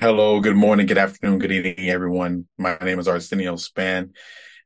Hello, 0.00 0.40
good 0.40 0.56
morning, 0.56 0.86
good 0.86 0.96
afternoon, 0.96 1.38
good 1.38 1.52
evening, 1.52 1.90
everyone. 1.90 2.46
My 2.56 2.78
name 2.80 2.98
is 2.98 3.06
Arsenio 3.06 3.56
Spann, 3.56 4.12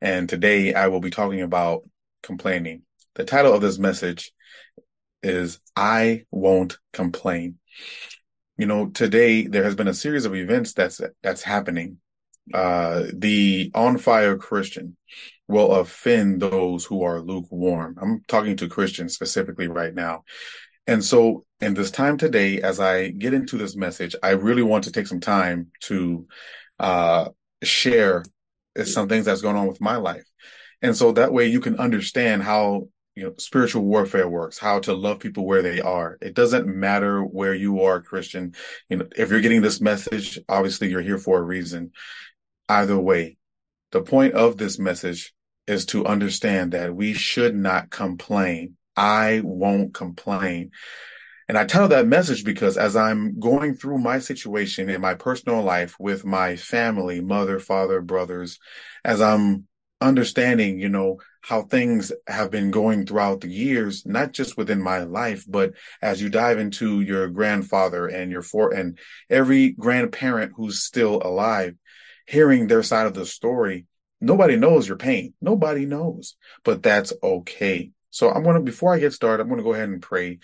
and 0.00 0.28
today 0.28 0.72
I 0.72 0.86
will 0.86 1.00
be 1.00 1.10
talking 1.10 1.40
about 1.42 1.82
complaining. 2.22 2.82
The 3.16 3.24
title 3.24 3.52
of 3.52 3.60
this 3.60 3.76
message 3.76 4.30
is 5.24 5.58
I 5.74 6.26
Won't 6.30 6.78
Complain. 6.92 7.58
You 8.56 8.66
know, 8.66 8.86
today 8.86 9.48
there 9.48 9.64
has 9.64 9.74
been 9.74 9.88
a 9.88 9.94
series 9.94 10.26
of 10.26 10.36
events 10.36 10.74
that's 10.74 11.00
that's 11.24 11.42
happening. 11.42 11.98
Uh, 12.54 13.06
the 13.12 13.72
on 13.74 13.98
fire 13.98 14.36
Christian 14.36 14.96
will 15.48 15.72
offend 15.72 16.40
those 16.40 16.84
who 16.84 17.02
are 17.02 17.20
lukewarm. 17.20 17.96
I'm 18.00 18.22
talking 18.28 18.56
to 18.58 18.68
Christians 18.68 19.14
specifically 19.14 19.66
right 19.66 19.92
now. 19.92 20.22
And 20.86 21.04
so, 21.04 21.44
in 21.60 21.74
this 21.74 21.90
time 21.90 22.18
today, 22.18 22.60
as 22.60 22.80
I 22.80 23.08
get 23.08 23.34
into 23.34 23.56
this 23.56 23.76
message, 23.76 24.14
I 24.22 24.30
really 24.30 24.62
want 24.62 24.84
to 24.84 24.92
take 24.92 25.06
some 25.06 25.20
time 25.20 25.70
to 25.82 26.26
uh, 26.78 27.30
share 27.62 28.24
some 28.84 29.08
things 29.08 29.24
that's 29.24 29.40
going 29.40 29.56
on 29.56 29.66
with 29.66 29.80
my 29.80 29.96
life. 29.96 30.24
And 30.82 30.96
so 30.96 31.12
that 31.12 31.32
way 31.32 31.46
you 31.46 31.60
can 31.60 31.78
understand 31.78 32.42
how 32.42 32.88
you 33.14 33.24
know 33.24 33.34
spiritual 33.38 33.82
warfare 33.82 34.28
works, 34.28 34.58
how 34.58 34.80
to 34.80 34.92
love 34.92 35.20
people 35.20 35.46
where 35.46 35.62
they 35.62 35.80
are. 35.80 36.18
It 36.20 36.34
doesn't 36.34 36.66
matter 36.66 37.22
where 37.22 37.54
you 37.54 37.82
are, 37.82 38.02
Christian. 38.02 38.54
You 38.90 38.98
know, 38.98 39.08
if 39.16 39.30
you're 39.30 39.40
getting 39.40 39.62
this 39.62 39.80
message, 39.80 40.38
obviously 40.48 40.90
you're 40.90 41.00
here 41.00 41.18
for 41.18 41.38
a 41.38 41.42
reason. 41.42 41.92
Either 42.68 42.98
way, 42.98 43.38
the 43.92 44.02
point 44.02 44.34
of 44.34 44.58
this 44.58 44.78
message 44.78 45.32
is 45.66 45.86
to 45.86 46.04
understand 46.04 46.72
that 46.72 46.94
we 46.94 47.14
should 47.14 47.56
not 47.56 47.90
complain 47.90 48.76
I 48.96 49.40
won't 49.44 49.94
complain. 49.94 50.70
And 51.48 51.56
I 51.56 51.64
tell 51.64 51.88
that 51.88 52.08
message 52.08 52.44
because 52.44 52.76
as 52.76 52.96
I'm 52.96 53.38
going 53.38 53.74
through 53.74 53.98
my 53.98 54.18
situation 54.18 54.90
in 54.90 55.00
my 55.00 55.14
personal 55.14 55.62
life 55.62 55.94
with 55.98 56.24
my 56.24 56.56
family, 56.56 57.20
mother, 57.20 57.60
father, 57.60 58.00
brothers, 58.00 58.58
as 59.04 59.20
I'm 59.20 59.68
understanding, 60.00 60.80
you 60.80 60.88
know, 60.88 61.20
how 61.42 61.62
things 61.62 62.10
have 62.26 62.50
been 62.50 62.72
going 62.72 63.06
throughout 63.06 63.42
the 63.42 63.48
years, 63.48 64.04
not 64.04 64.32
just 64.32 64.56
within 64.56 64.82
my 64.82 65.04
life, 65.04 65.44
but 65.46 65.74
as 66.02 66.20
you 66.20 66.28
dive 66.28 66.58
into 66.58 67.00
your 67.00 67.28
grandfather 67.28 68.08
and 68.08 68.32
your 68.32 68.42
for 68.42 68.74
and 68.74 68.98
every 69.30 69.70
grandparent 69.70 70.52
who's 70.56 70.82
still 70.82 71.22
alive, 71.24 71.76
hearing 72.26 72.66
their 72.66 72.82
side 72.82 73.06
of 73.06 73.14
the 73.14 73.24
story, 73.24 73.86
nobody 74.20 74.56
knows 74.56 74.88
your 74.88 74.96
pain. 74.96 75.32
Nobody 75.40 75.86
knows, 75.86 76.34
but 76.64 76.82
that's 76.82 77.12
okay 77.22 77.92
so 78.16 78.30
I'm 78.30 78.42
going 78.42 78.54
to, 78.54 78.62
before 78.62 78.94
I 78.94 78.98
get 78.98 79.12
started, 79.12 79.42
I'm 79.42 79.48
going 79.50 79.58
to 79.58 79.64
go 79.64 79.74
ahead 79.74 79.90
and 79.90 80.00
pray 80.00 80.38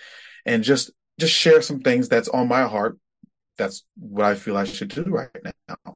and 0.45 0.63
just, 0.63 0.91
just 1.19 1.33
share 1.33 1.63
some 1.63 1.81
things 1.81 2.07
that's 2.07 2.29
on 2.29 2.47
my 2.47 2.65
heart. 2.69 2.99
That's 3.57 3.87
what 3.99 4.27
I 4.27 4.35
feel 4.35 4.59
I 4.59 4.65
should 4.65 4.89
do 4.89 5.05
right 5.05 5.31
now. 5.43 5.95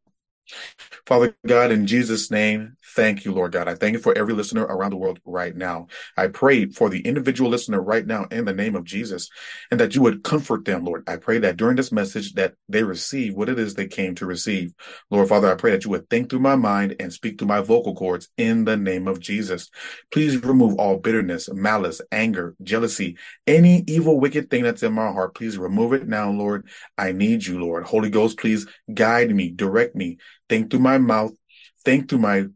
Father 1.07 1.37
God, 1.47 1.71
in 1.71 1.87
Jesus' 1.87 2.33
name, 2.33 2.77
thank 2.97 3.25
you, 3.25 3.33
Lord 3.33 3.53
God. 3.53 3.69
I 3.69 3.77
thank 3.77 3.93
you 3.93 4.01
for 4.01 4.17
every 4.19 4.35
listener 4.35 4.63
around 4.63 4.91
the 4.91 4.97
world 4.97 5.21
right 5.25 5.55
now. 5.55 5.87
I 6.17 6.27
pray 6.27 6.67
for 6.67 6.91
the 6.91 6.99
individual 7.01 7.49
listener 7.49 7.81
right 7.81 8.05
now 8.05 8.25
in 8.33 8.45
the 8.45 8.53
name 8.53 8.75
of 8.75 8.83
Jesus 8.83 9.31
and 9.71 9.79
that 9.79 9.95
you 9.95 10.03
would 10.03 10.25
comfort 10.25 10.65
them, 10.65 10.85
Lord. 10.85 11.05
I 11.09 11.17
pray 11.17 11.39
that 11.39 11.59
during 11.59 11.77
this 11.77 11.93
message 11.93 12.35
that 12.35 12.55
they 12.69 12.83
receive 12.83 13.35
what 13.35 13.49
it 13.49 13.57
is 13.57 13.75
they 13.75 13.87
came 13.87 14.17
to 14.17 14.27
receive. 14.27 14.75
Lord 15.09 15.29
Father, 15.29 15.53
I 15.53 15.55
pray 15.55 15.71
that 15.71 15.85
you 15.85 15.93
would 15.93 16.11
think 16.11 16.29
through 16.29 16.41
my 16.41 16.57
mind 16.57 16.97
and 16.99 17.13
speak 17.13 17.39
through 17.39 17.49
my 17.49 17.61
vocal 17.61 17.95
cords 17.95 18.29
in 18.37 18.65
the 18.65 18.77
name 18.77 19.07
of 19.07 19.21
Jesus. 19.21 19.71
Please 20.11 20.43
remove 20.43 20.75
all 20.77 20.97
bitterness, 20.97 21.49
malice, 21.53 22.01
anger, 22.11 22.57
jealousy, 22.65 23.17
any 23.47 23.85
evil, 23.87 24.19
wicked 24.19 24.51
thing 24.51 24.65
that's 24.65 24.83
in 24.83 24.93
my 24.93 25.13
heart. 25.13 25.37
Please 25.37 25.57
remove 25.57 25.93
it 25.93 26.09
now, 26.09 26.33
Lord. 26.33 26.69
I 26.99 27.13
need 27.13 27.47
you, 27.47 27.61
Lord. 27.61 27.85
Holy 27.85 28.11
Ghost, 28.11 28.39
please 28.39 28.67
guide 28.93 29.33
me, 29.33 29.51
direct 29.51 29.95
me, 29.95 30.19
think 30.49 30.71
through 30.71 30.81
my 30.81 30.99
mouth, 30.99 31.33
think 31.85 32.09
through 32.09 32.19
my 32.19 32.47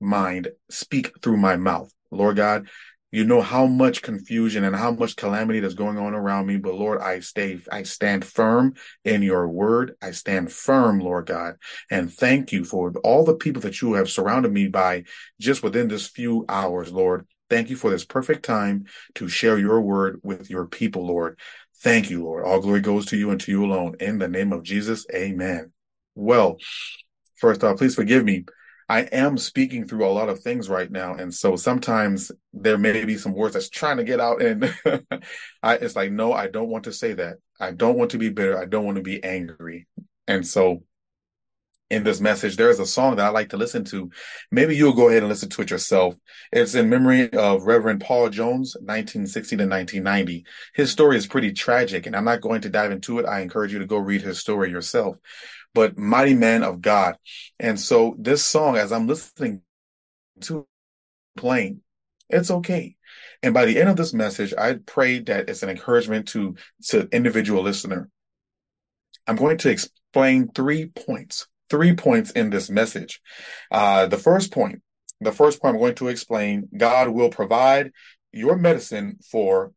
mind, 0.00 0.48
speak 0.70 1.12
through 1.22 1.36
my 1.36 1.56
mouth. 1.56 1.92
Lord 2.10 2.36
God, 2.36 2.68
you 3.10 3.24
know 3.24 3.42
how 3.42 3.66
much 3.66 4.00
confusion 4.00 4.64
and 4.64 4.74
how 4.74 4.90
much 4.90 5.16
calamity 5.16 5.60
that's 5.60 5.74
going 5.74 5.98
on 5.98 6.14
around 6.14 6.46
me, 6.46 6.56
but 6.56 6.74
Lord, 6.74 7.00
I 7.00 7.20
stay, 7.20 7.60
I 7.70 7.82
stand 7.82 8.24
firm 8.24 8.74
in 9.04 9.22
your 9.22 9.46
word. 9.48 9.94
I 10.00 10.12
stand 10.12 10.50
firm, 10.50 10.98
Lord 10.98 11.26
God, 11.26 11.56
and 11.90 12.10
thank 12.10 12.52
you 12.52 12.64
for 12.64 12.90
all 13.04 13.24
the 13.24 13.34
people 13.34 13.60
that 13.62 13.82
you 13.82 13.92
have 13.94 14.10
surrounded 14.10 14.50
me 14.50 14.68
by 14.68 15.04
just 15.38 15.62
within 15.62 15.88
this 15.88 16.08
few 16.08 16.46
hours, 16.48 16.90
Lord. 16.90 17.26
Thank 17.50 17.68
you 17.68 17.76
for 17.76 17.90
this 17.90 18.06
perfect 18.06 18.46
time 18.46 18.86
to 19.16 19.28
share 19.28 19.58
your 19.58 19.82
word 19.82 20.20
with 20.22 20.48
your 20.48 20.66
people, 20.66 21.06
Lord. 21.06 21.38
Thank 21.82 22.08
you, 22.08 22.24
Lord. 22.24 22.46
All 22.46 22.60
glory 22.60 22.80
goes 22.80 23.04
to 23.06 23.18
you 23.18 23.30
and 23.30 23.40
to 23.42 23.50
you 23.50 23.62
alone. 23.66 23.96
In 24.00 24.18
the 24.18 24.28
name 24.28 24.54
of 24.54 24.62
Jesus, 24.62 25.04
amen. 25.14 25.72
Well, 26.14 26.56
first 27.42 27.64
off, 27.64 27.76
please 27.76 27.96
forgive 27.96 28.24
me. 28.24 28.44
I 28.88 29.00
am 29.00 29.36
speaking 29.36 29.86
through 29.86 30.06
a 30.06 30.12
lot 30.12 30.28
of 30.28 30.40
things 30.40 30.68
right 30.68 30.90
now. 30.90 31.14
And 31.14 31.34
so 31.34 31.56
sometimes 31.56 32.30
there 32.52 32.78
may 32.78 33.04
be 33.04 33.18
some 33.18 33.34
words 33.34 33.54
that's 33.54 33.68
trying 33.68 33.96
to 33.96 34.04
get 34.04 34.20
out. 34.20 34.40
And 34.40 34.72
I, 35.62 35.74
it's 35.74 35.96
like, 35.96 36.12
no, 36.12 36.32
I 36.32 36.46
don't 36.46 36.68
want 36.68 36.84
to 36.84 36.92
say 36.92 37.14
that. 37.14 37.38
I 37.60 37.72
don't 37.72 37.98
want 37.98 38.12
to 38.12 38.18
be 38.18 38.28
bitter. 38.28 38.56
I 38.56 38.64
don't 38.64 38.84
want 38.84 38.96
to 38.96 39.02
be 39.02 39.22
angry. 39.24 39.88
And 40.28 40.46
so 40.46 40.84
in 41.90 42.04
this 42.04 42.20
message, 42.20 42.56
there 42.56 42.70
is 42.70 42.78
a 42.78 42.86
song 42.86 43.16
that 43.16 43.26
I 43.26 43.30
like 43.30 43.50
to 43.50 43.56
listen 43.56 43.84
to. 43.86 44.10
Maybe 44.50 44.76
you'll 44.76 44.94
go 44.94 45.08
ahead 45.08 45.22
and 45.22 45.28
listen 45.28 45.48
to 45.50 45.62
it 45.62 45.70
yourself. 45.70 46.14
It's 46.52 46.74
in 46.74 46.88
memory 46.88 47.32
of 47.32 47.64
Reverend 47.64 48.02
Paul 48.02 48.30
Jones, 48.30 48.76
1960 48.80 49.56
to 49.56 49.62
1990. 49.64 50.46
His 50.74 50.90
story 50.90 51.16
is 51.16 51.26
pretty 51.26 51.52
tragic, 51.52 52.06
and 52.06 52.14
I'm 52.14 52.24
not 52.24 52.40
going 52.40 52.62
to 52.62 52.70
dive 52.70 52.92
into 52.92 53.18
it. 53.18 53.26
I 53.26 53.40
encourage 53.40 53.72
you 53.72 53.78
to 53.80 53.86
go 53.86 53.98
read 53.98 54.22
his 54.22 54.38
story 54.38 54.70
yourself 54.70 55.16
but 55.74 55.98
mighty 55.98 56.34
man 56.34 56.62
of 56.62 56.80
God. 56.80 57.16
And 57.58 57.78
so 57.78 58.14
this 58.18 58.44
song, 58.44 58.76
as 58.76 58.92
I'm 58.92 59.06
listening 59.06 59.62
to 60.42 60.66
playing, 61.36 61.80
it's 62.28 62.50
okay. 62.50 62.96
And 63.42 63.54
by 63.54 63.66
the 63.66 63.78
end 63.78 63.88
of 63.88 63.96
this 63.96 64.14
message, 64.14 64.54
I 64.56 64.74
pray 64.74 65.18
that 65.20 65.48
it's 65.48 65.62
an 65.62 65.70
encouragement 65.70 66.28
to, 66.28 66.56
to 66.88 67.08
individual 67.12 67.62
listener. 67.62 68.08
I'm 69.26 69.36
going 69.36 69.58
to 69.58 69.70
explain 69.70 70.50
three 70.54 70.86
points, 70.86 71.46
three 71.70 71.94
points 71.94 72.30
in 72.32 72.50
this 72.50 72.70
message. 72.70 73.20
Uh, 73.70 74.06
the 74.06 74.18
first 74.18 74.52
point, 74.52 74.82
the 75.20 75.32
first 75.32 75.60
point 75.60 75.74
I'm 75.74 75.80
going 75.80 75.94
to 75.96 76.08
explain, 76.08 76.68
God 76.76 77.08
will 77.08 77.30
provide 77.30 77.92
your 78.32 78.56
medicine 78.56 79.18
for 79.30 79.72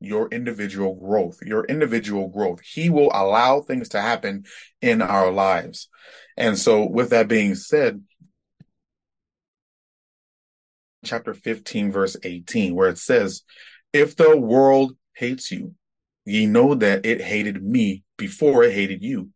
your 0.00 0.28
individual 0.28 0.94
growth, 0.94 1.38
your 1.42 1.64
individual 1.64 2.28
growth. 2.28 2.60
He 2.60 2.90
will 2.90 3.10
allow 3.12 3.60
things 3.60 3.90
to 3.90 4.00
happen 4.00 4.44
in 4.82 5.02
our 5.02 5.30
lives. 5.30 5.88
And 6.36 6.58
so, 6.58 6.84
with 6.84 7.10
that 7.10 7.28
being 7.28 7.54
said, 7.54 8.02
chapter 11.04 11.34
15, 11.34 11.92
verse 11.92 12.16
18, 12.22 12.74
where 12.74 12.88
it 12.88 12.98
says, 12.98 13.42
If 13.92 14.16
the 14.16 14.36
world 14.36 14.96
hates 15.14 15.50
you, 15.50 15.74
ye 16.24 16.46
know 16.46 16.74
that 16.74 17.06
it 17.06 17.20
hated 17.20 17.62
me 17.62 18.02
before 18.18 18.64
it 18.64 18.72
hated 18.72 19.02
you. 19.02 19.30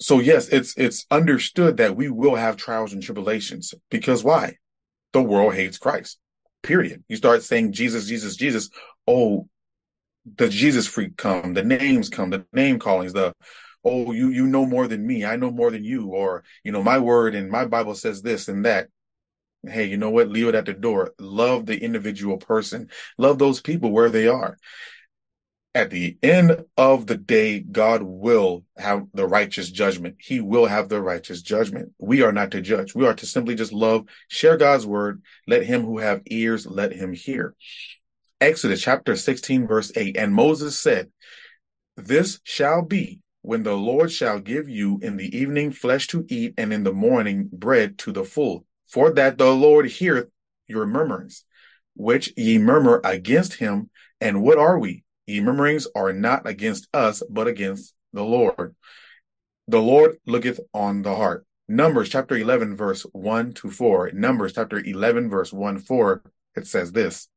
So 0.00 0.20
yes, 0.20 0.48
it's 0.48 0.74
it's 0.76 1.04
understood 1.10 1.78
that 1.78 1.96
we 1.96 2.08
will 2.08 2.36
have 2.36 2.56
trials 2.56 2.92
and 2.92 3.02
tribulations 3.02 3.74
because 3.90 4.22
why? 4.22 4.56
The 5.12 5.22
world 5.22 5.54
hates 5.54 5.76
Christ. 5.76 6.18
Period. 6.68 7.02
You 7.08 7.16
start 7.16 7.42
saying 7.42 7.72
Jesus, 7.72 8.06
Jesus, 8.06 8.36
Jesus 8.36 8.68
oh, 9.06 9.48
the 10.36 10.50
Jesus 10.50 10.86
freak 10.86 11.16
come, 11.16 11.54
the 11.54 11.62
names 11.62 12.10
come, 12.10 12.28
the 12.28 12.44
name 12.52 12.78
callings, 12.78 13.14
the 13.14 13.32
oh, 13.82 14.12
you 14.12 14.28
you 14.28 14.46
know 14.46 14.66
more 14.66 14.86
than 14.86 15.06
me, 15.06 15.24
I 15.24 15.36
know 15.36 15.50
more 15.50 15.70
than 15.70 15.82
you, 15.82 16.08
or 16.08 16.44
you 16.64 16.70
know, 16.70 16.82
my 16.82 16.98
word 16.98 17.34
and 17.34 17.50
my 17.50 17.64
Bible 17.64 17.94
says 17.94 18.20
this 18.20 18.48
and 18.48 18.66
that. 18.66 18.88
Hey, 19.66 19.86
you 19.86 19.96
know 19.96 20.10
what? 20.10 20.28
Leave 20.28 20.48
it 20.48 20.54
at 20.54 20.66
the 20.66 20.74
door. 20.74 21.14
Love 21.18 21.64
the 21.64 21.82
individual 21.82 22.36
person. 22.36 22.90
Love 23.16 23.38
those 23.38 23.62
people 23.62 23.90
where 23.90 24.10
they 24.10 24.28
are. 24.28 24.58
At 25.78 25.90
the 25.90 26.18
end 26.24 26.64
of 26.76 27.06
the 27.06 27.16
day, 27.16 27.60
God 27.60 28.02
will 28.02 28.64
have 28.76 29.06
the 29.14 29.28
righteous 29.28 29.70
judgment. 29.70 30.16
He 30.18 30.40
will 30.40 30.66
have 30.66 30.88
the 30.88 31.00
righteous 31.00 31.40
judgment. 31.40 31.92
We 32.00 32.22
are 32.22 32.32
not 32.32 32.50
to 32.50 32.60
judge. 32.60 32.96
We 32.96 33.06
are 33.06 33.14
to 33.14 33.26
simply 33.26 33.54
just 33.54 33.72
love, 33.72 34.06
share 34.26 34.56
God's 34.56 34.84
word. 34.84 35.22
Let 35.46 35.62
him 35.62 35.82
who 35.82 35.98
have 35.98 36.22
ears, 36.26 36.66
let 36.66 36.92
him 36.92 37.12
hear. 37.12 37.54
Exodus 38.40 38.82
chapter 38.82 39.14
16, 39.14 39.68
verse 39.68 39.92
8. 39.94 40.16
And 40.16 40.34
Moses 40.34 40.76
said, 40.76 41.12
This 41.96 42.40
shall 42.42 42.82
be 42.82 43.20
when 43.42 43.62
the 43.62 43.76
Lord 43.76 44.10
shall 44.10 44.40
give 44.40 44.68
you 44.68 44.98
in 45.00 45.16
the 45.16 45.38
evening 45.38 45.70
flesh 45.70 46.08
to 46.08 46.26
eat, 46.28 46.54
and 46.58 46.72
in 46.72 46.82
the 46.82 46.92
morning 46.92 47.48
bread 47.52 47.98
to 47.98 48.10
the 48.10 48.24
full. 48.24 48.66
For 48.88 49.12
that 49.12 49.38
the 49.38 49.52
Lord 49.52 49.86
heareth 49.86 50.26
your 50.66 50.86
murmurings, 50.86 51.44
which 51.94 52.32
ye 52.36 52.58
murmur 52.58 53.00
against 53.04 53.54
him. 53.54 53.90
And 54.20 54.42
what 54.42 54.58
are 54.58 54.76
we? 54.76 55.04
Ye 55.28 55.40
murmurings 55.40 55.86
are 55.94 56.12
not 56.12 56.48
against 56.48 56.88
us, 56.92 57.22
but 57.30 57.46
against 57.46 57.94
the 58.12 58.24
Lord. 58.24 58.74
The 59.68 59.80
Lord 59.80 60.18
looketh 60.26 60.58
on 60.74 61.02
the 61.02 61.14
heart. 61.14 61.44
Numbers 61.68 62.08
chapter 62.08 62.36
11, 62.36 62.76
verse 62.76 63.02
1 63.12 63.52
to 63.52 63.70
4. 63.70 64.10
Numbers 64.14 64.54
chapter 64.54 64.78
11, 64.78 65.30
verse 65.30 65.52
1 65.52 65.78
4. 65.78 66.22
It 66.56 66.66
says 66.66 66.90
this 66.90 67.28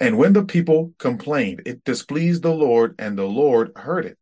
and 0.00 0.16
when 0.16 0.32
the 0.32 0.44
people 0.44 0.94
complained, 0.98 1.62
it 1.66 1.84
displeased 1.84 2.42
the 2.42 2.54
Lord, 2.54 2.94
and 2.98 3.18
the 3.18 3.26
Lord 3.26 3.72
heard 3.76 4.06
it, 4.06 4.18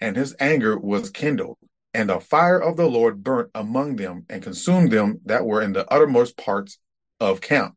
and 0.00 0.16
his 0.16 0.34
anger 0.40 0.76
was 0.76 1.10
kindled. 1.10 1.56
And 1.94 2.10
the 2.10 2.18
fire 2.18 2.60
of 2.60 2.76
the 2.76 2.88
Lord 2.88 3.22
burnt 3.22 3.50
among 3.54 3.96
them 3.96 4.26
and 4.28 4.42
consumed 4.42 4.90
them 4.90 5.20
that 5.26 5.46
were 5.46 5.62
in 5.62 5.72
the 5.72 5.88
uttermost 5.92 6.36
parts 6.36 6.78
of 7.20 7.40
camp. 7.40 7.76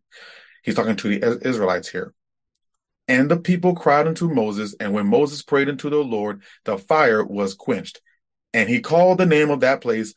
He's 0.63 0.75
talking 0.75 0.95
to 0.95 1.07
the 1.07 1.48
Israelites 1.48 1.89
here. 1.89 2.13
And 3.07 3.29
the 3.29 3.38
people 3.38 3.75
cried 3.75 4.07
unto 4.07 4.33
Moses, 4.33 4.75
and 4.79 4.94
when 4.94 5.07
Moses 5.07 5.41
prayed 5.41 5.69
unto 5.69 5.89
the 5.89 5.97
Lord, 5.97 6.41
the 6.63 6.77
fire 6.77 7.23
was 7.23 7.53
quenched. 7.53 8.01
And 8.53 8.69
he 8.69 8.79
called 8.79 9.17
the 9.17 9.25
name 9.25 9.50
of 9.50 9.61
that 9.61 9.81
place, 9.81 10.13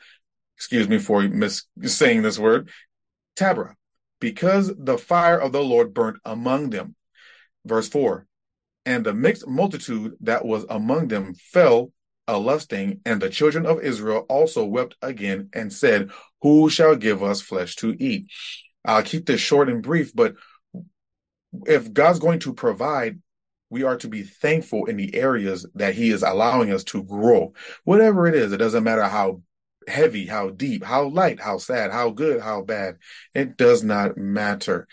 excuse 0.56 0.88
me 0.88 0.98
for 0.98 1.22
mis 1.22 1.64
saying 1.82 2.22
this 2.22 2.38
word, 2.38 2.70
Taberah, 3.36 3.74
because 4.20 4.72
the 4.78 4.98
fire 4.98 5.38
of 5.38 5.52
the 5.52 5.62
Lord 5.62 5.94
burnt 5.94 6.18
among 6.24 6.70
them. 6.70 6.94
Verse 7.64 7.88
4 7.88 8.26
And 8.84 9.04
the 9.04 9.14
mixed 9.14 9.46
multitude 9.46 10.14
that 10.20 10.44
was 10.44 10.64
among 10.70 11.08
them 11.08 11.34
fell 11.34 11.92
a 12.28 12.38
lusting, 12.38 13.00
and 13.04 13.20
the 13.20 13.30
children 13.30 13.66
of 13.66 13.80
Israel 13.80 14.26
also 14.28 14.64
wept 14.64 14.96
again 15.02 15.48
and 15.52 15.72
said, 15.72 16.10
Who 16.42 16.68
shall 16.70 16.96
give 16.96 17.22
us 17.22 17.40
flesh 17.40 17.76
to 17.76 17.96
eat? 17.98 18.26
I'll 18.84 19.02
keep 19.02 19.26
this 19.26 19.40
short 19.40 19.68
and 19.68 19.82
brief, 19.82 20.14
but 20.14 20.34
if 21.66 21.92
God's 21.92 22.18
going 22.18 22.40
to 22.40 22.52
provide, 22.52 23.20
we 23.70 23.82
are 23.82 23.96
to 23.98 24.08
be 24.08 24.22
thankful 24.22 24.86
in 24.86 24.96
the 24.96 25.14
areas 25.14 25.66
that 25.74 25.94
He 25.94 26.10
is 26.10 26.22
allowing 26.22 26.72
us 26.72 26.84
to 26.84 27.02
grow. 27.02 27.52
Whatever 27.84 28.26
it 28.26 28.34
is, 28.34 28.52
it 28.52 28.58
doesn't 28.58 28.84
matter 28.84 29.04
how 29.04 29.42
heavy, 29.88 30.26
how 30.26 30.50
deep, 30.50 30.84
how 30.84 31.08
light, 31.08 31.40
how 31.40 31.58
sad, 31.58 31.90
how 31.90 32.10
good, 32.10 32.40
how 32.40 32.62
bad. 32.62 32.96
It 33.34 33.56
does 33.56 33.82
not 33.82 34.16
matter. 34.16 34.86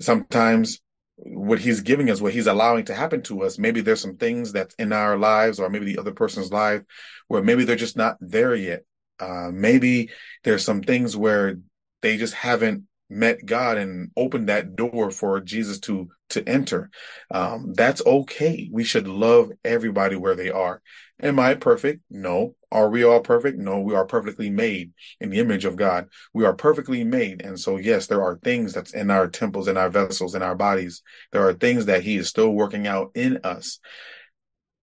Sometimes 0.00 0.80
what 1.16 1.58
he's 1.58 1.80
giving 1.80 2.10
us, 2.10 2.20
what 2.20 2.32
he's 2.32 2.46
allowing 2.46 2.84
to 2.86 2.94
happen 2.94 3.22
to 3.22 3.42
us, 3.42 3.58
maybe 3.58 3.80
there's 3.80 4.00
some 4.00 4.16
things 4.16 4.52
that's 4.52 4.74
in 4.76 4.92
our 4.92 5.16
lives 5.16 5.58
or 5.58 5.68
maybe 5.68 5.86
the 5.86 5.98
other 5.98 6.12
person's 6.12 6.52
life 6.52 6.82
where 7.26 7.42
maybe 7.42 7.64
they're 7.64 7.76
just 7.76 7.96
not 7.96 8.16
there 8.20 8.54
yet. 8.54 8.84
Uh, 9.18 9.50
maybe 9.52 10.10
there's 10.44 10.64
some 10.64 10.80
things 10.80 11.16
where 11.16 11.58
they 12.02 12.16
just 12.16 12.34
haven't 12.34 12.84
met 13.10 13.44
God 13.44 13.78
and 13.78 14.10
opened 14.16 14.48
that 14.48 14.76
door 14.76 15.10
for 15.10 15.40
Jesus 15.40 15.78
to 15.80 16.08
to 16.30 16.46
enter. 16.46 16.90
Um, 17.30 17.72
that's 17.74 18.04
okay. 18.04 18.68
We 18.70 18.84
should 18.84 19.08
love 19.08 19.50
everybody 19.64 20.16
where 20.16 20.34
they 20.34 20.50
are. 20.50 20.82
Am 21.20 21.38
I 21.38 21.54
perfect? 21.54 22.02
No. 22.10 22.54
Are 22.70 22.90
we 22.90 23.02
all 23.02 23.20
perfect? 23.20 23.58
No, 23.58 23.80
we 23.80 23.94
are 23.94 24.04
perfectly 24.04 24.50
made 24.50 24.92
in 25.20 25.30
the 25.30 25.38
image 25.38 25.64
of 25.64 25.76
God. 25.76 26.08
We 26.34 26.44
are 26.44 26.54
perfectly 26.54 27.02
made. 27.02 27.40
And 27.42 27.58
so, 27.58 27.78
yes, 27.78 28.06
there 28.06 28.22
are 28.22 28.38
things 28.44 28.74
that's 28.74 28.92
in 28.92 29.10
our 29.10 29.26
temples, 29.26 29.68
in 29.68 29.78
our 29.78 29.88
vessels, 29.88 30.34
in 30.34 30.42
our 30.42 30.54
bodies. 30.54 31.02
There 31.32 31.48
are 31.48 31.54
things 31.54 31.86
that 31.86 32.02
He 32.02 32.18
is 32.18 32.28
still 32.28 32.50
working 32.50 32.86
out 32.86 33.12
in 33.14 33.40
us. 33.42 33.80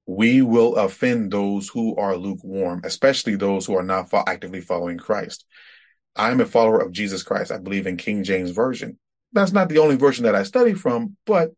We 0.08 0.42
will 0.42 0.76
offend 0.76 1.32
those 1.32 1.68
who 1.68 1.96
are 1.96 2.18
lukewarm, 2.18 2.82
especially 2.84 3.36
those 3.36 3.66
who 3.66 3.76
are 3.76 3.84
not 3.84 4.12
actively 4.28 4.62
following 4.62 4.98
Christ. 4.98 5.46
I'm 6.16 6.40
a 6.42 6.46
follower 6.46 6.80
of 6.80 6.92
Jesus 6.92 7.24
Christ. 7.24 7.52
I 7.52 7.58
believe 7.58 7.88
in 7.88 7.98
King 7.98 8.24
James 8.24 8.52
Version. 8.52 8.98
That's 9.34 9.52
not 9.52 9.70
the 9.70 9.80
only 9.80 9.98
version 9.98 10.24
that 10.24 10.36
I 10.36 10.44
study 10.44 10.74
from, 10.74 11.18
but 11.26 11.52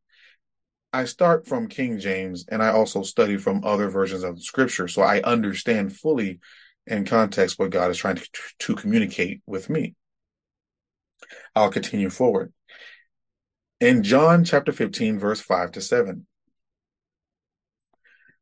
I 0.92 1.06
start 1.06 1.48
from 1.48 1.68
King 1.68 2.00
James 2.00 2.45
and 2.50 2.63
I 2.63 2.69
also 2.69 3.04
study 3.04 3.38
from 3.38 3.63
other 3.63 3.89
versions 3.89 4.24
of 4.24 4.42
scripture. 4.42 4.88
So 4.88 5.01
I 5.04 5.21
understand 5.21 5.95
fully 5.95 6.39
in 6.88 7.06
context 7.06 7.59
what 7.59 7.69
God 7.69 7.92
is 7.92 7.98
trying 7.98 8.15
to, 8.15 8.27
to 8.59 8.75
communicate 8.75 9.42
with 9.45 9.69
me. 9.69 9.95
I'll 11.56 11.69
continue 11.69 12.10
forward. 12.10 12.53
In 13.80 14.01
John 14.01 14.44
chapter 14.44 14.71
15, 14.71 15.19
verse 15.19 15.42
5 15.42 15.74
to 15.74 15.81
7, 15.81 16.25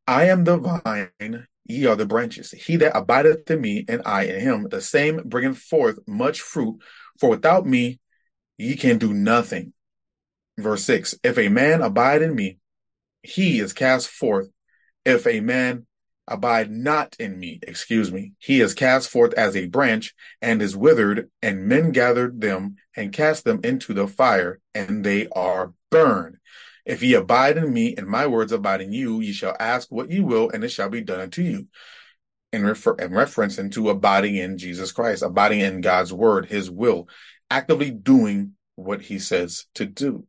I 0.06 0.28
am 0.28 0.44
the 0.44 0.56
vine, 0.56 1.46
ye 1.68 1.86
are 1.86 1.96
the 1.96 2.06
branches. 2.06 2.50
He 2.52 2.76
that 2.76 2.96
abideth 2.96 3.50
in 3.50 3.60
me, 3.60 3.84
and 3.88 4.02
I 4.04 4.24
in 4.24 4.40
him, 4.40 4.68
the 4.68 4.80
same 4.80 5.22
bringeth 5.24 5.58
forth 5.58 5.98
much 6.06 6.40
fruit. 6.40 6.80
For 7.18 7.30
without 7.30 7.66
me, 7.66 8.00
ye 8.58 8.76
can 8.76 8.98
do 8.98 9.12
nothing. 9.12 9.72
Verse 10.58 10.84
6 10.84 11.16
If 11.22 11.38
a 11.38 11.48
man 11.48 11.82
abide 11.82 12.22
in 12.22 12.34
me, 12.34 12.58
he 13.22 13.60
is 13.60 13.72
cast 13.72 14.08
forth. 14.08 14.48
If 15.04 15.26
a 15.26 15.40
man 15.40 15.86
abide 16.28 16.70
not 16.70 17.16
in 17.18 17.38
me, 17.38 17.60
excuse 17.62 18.10
me, 18.10 18.32
he 18.38 18.60
is 18.60 18.74
cast 18.74 19.08
forth 19.08 19.32
as 19.34 19.56
a 19.56 19.66
branch 19.66 20.14
and 20.42 20.60
is 20.60 20.76
withered, 20.76 21.30
and 21.42 21.66
men 21.66 21.92
gathered 21.92 22.40
them 22.40 22.76
and 22.96 23.12
cast 23.12 23.44
them 23.44 23.60
into 23.62 23.94
the 23.94 24.08
fire, 24.08 24.60
and 24.74 25.04
they 25.04 25.28
are 25.28 25.72
burned. 25.90 26.36
If 26.86 27.02
ye 27.02 27.14
abide 27.14 27.58
in 27.58 27.72
me, 27.72 27.96
and 27.96 28.06
my 28.06 28.28
words 28.28 28.52
abide 28.52 28.80
in 28.80 28.92
you, 28.92 29.20
ye 29.20 29.32
shall 29.32 29.56
ask 29.58 29.90
what 29.90 30.10
ye 30.10 30.20
will, 30.20 30.50
and 30.50 30.62
it 30.62 30.68
shall 30.68 30.88
be 30.88 31.00
done 31.00 31.20
unto 31.20 31.42
you. 31.42 31.66
In, 32.52 32.64
refer- 32.64 32.94
in 32.94 33.12
reference 33.12 33.58
into 33.58 33.90
abiding 33.90 34.36
in 34.36 34.56
Jesus 34.56 34.92
Christ, 34.92 35.22
abiding 35.22 35.60
in 35.60 35.80
God's 35.80 36.12
word, 36.12 36.46
his 36.46 36.70
will, 36.70 37.08
actively 37.50 37.90
doing 37.90 38.52
what 38.76 39.02
he 39.02 39.18
says 39.18 39.66
to 39.74 39.84
do. 39.84 40.26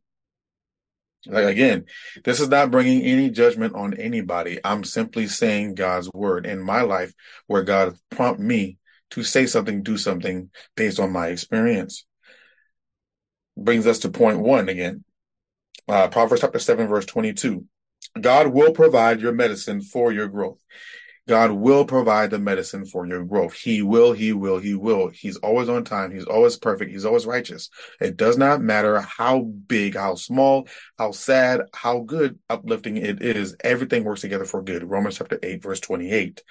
Like 1.26 1.44
again, 1.44 1.84
this 2.24 2.40
is 2.40 2.48
not 2.48 2.70
bringing 2.70 3.02
any 3.02 3.30
judgment 3.30 3.74
on 3.74 3.94
anybody. 3.94 4.58
I'm 4.64 4.82
simply 4.84 5.26
saying 5.28 5.74
God's 5.74 6.10
word 6.12 6.46
in 6.46 6.60
my 6.60 6.82
life 6.82 7.12
where 7.46 7.62
God 7.62 7.96
prompt 8.10 8.40
me 8.40 8.78
to 9.10 9.22
say 9.22 9.46
something, 9.46 9.82
do 9.82 9.96
something 9.96 10.50
based 10.76 10.98
on 10.98 11.12
my 11.12 11.28
experience. 11.28 12.04
Brings 13.56 13.86
us 13.86 14.00
to 14.00 14.10
point 14.10 14.40
one 14.40 14.68
again. 14.68 15.04
Uh, 15.88 16.08
Proverbs 16.08 16.42
chapter 16.42 16.58
7, 16.58 16.86
verse 16.86 17.06
22. 17.06 17.64
God 18.20 18.48
will 18.48 18.72
provide 18.72 19.20
your 19.20 19.32
medicine 19.32 19.80
for 19.80 20.12
your 20.12 20.28
growth. 20.28 20.62
God 21.26 21.52
will 21.52 21.84
provide 21.84 22.30
the 22.30 22.38
medicine 22.38 22.86
for 22.86 23.06
your 23.06 23.22
growth. 23.22 23.52
He 23.52 23.82
will, 23.82 24.12
he 24.14 24.32
will, 24.32 24.58
he 24.58 24.74
will. 24.74 25.08
He's 25.08 25.36
always 25.36 25.68
on 25.68 25.84
time. 25.84 26.10
He's 26.10 26.24
always 26.24 26.56
perfect. 26.56 26.90
He's 26.90 27.04
always 27.04 27.26
righteous. 27.26 27.68
It 28.00 28.16
does 28.16 28.38
not 28.38 28.62
matter 28.62 29.00
how 29.00 29.42
big, 29.42 29.94
how 29.94 30.14
small, 30.14 30.68
how 30.98 31.12
sad, 31.12 31.62
how 31.74 32.00
good, 32.00 32.38
uplifting 32.48 32.96
it 32.96 33.22
is. 33.22 33.56
Everything 33.62 34.04
works 34.04 34.22
together 34.22 34.46
for 34.46 34.62
good. 34.62 34.84
Romans 34.84 35.18
chapter 35.18 35.38
8, 35.42 35.62
verse 35.62 35.80
28. 35.80 36.42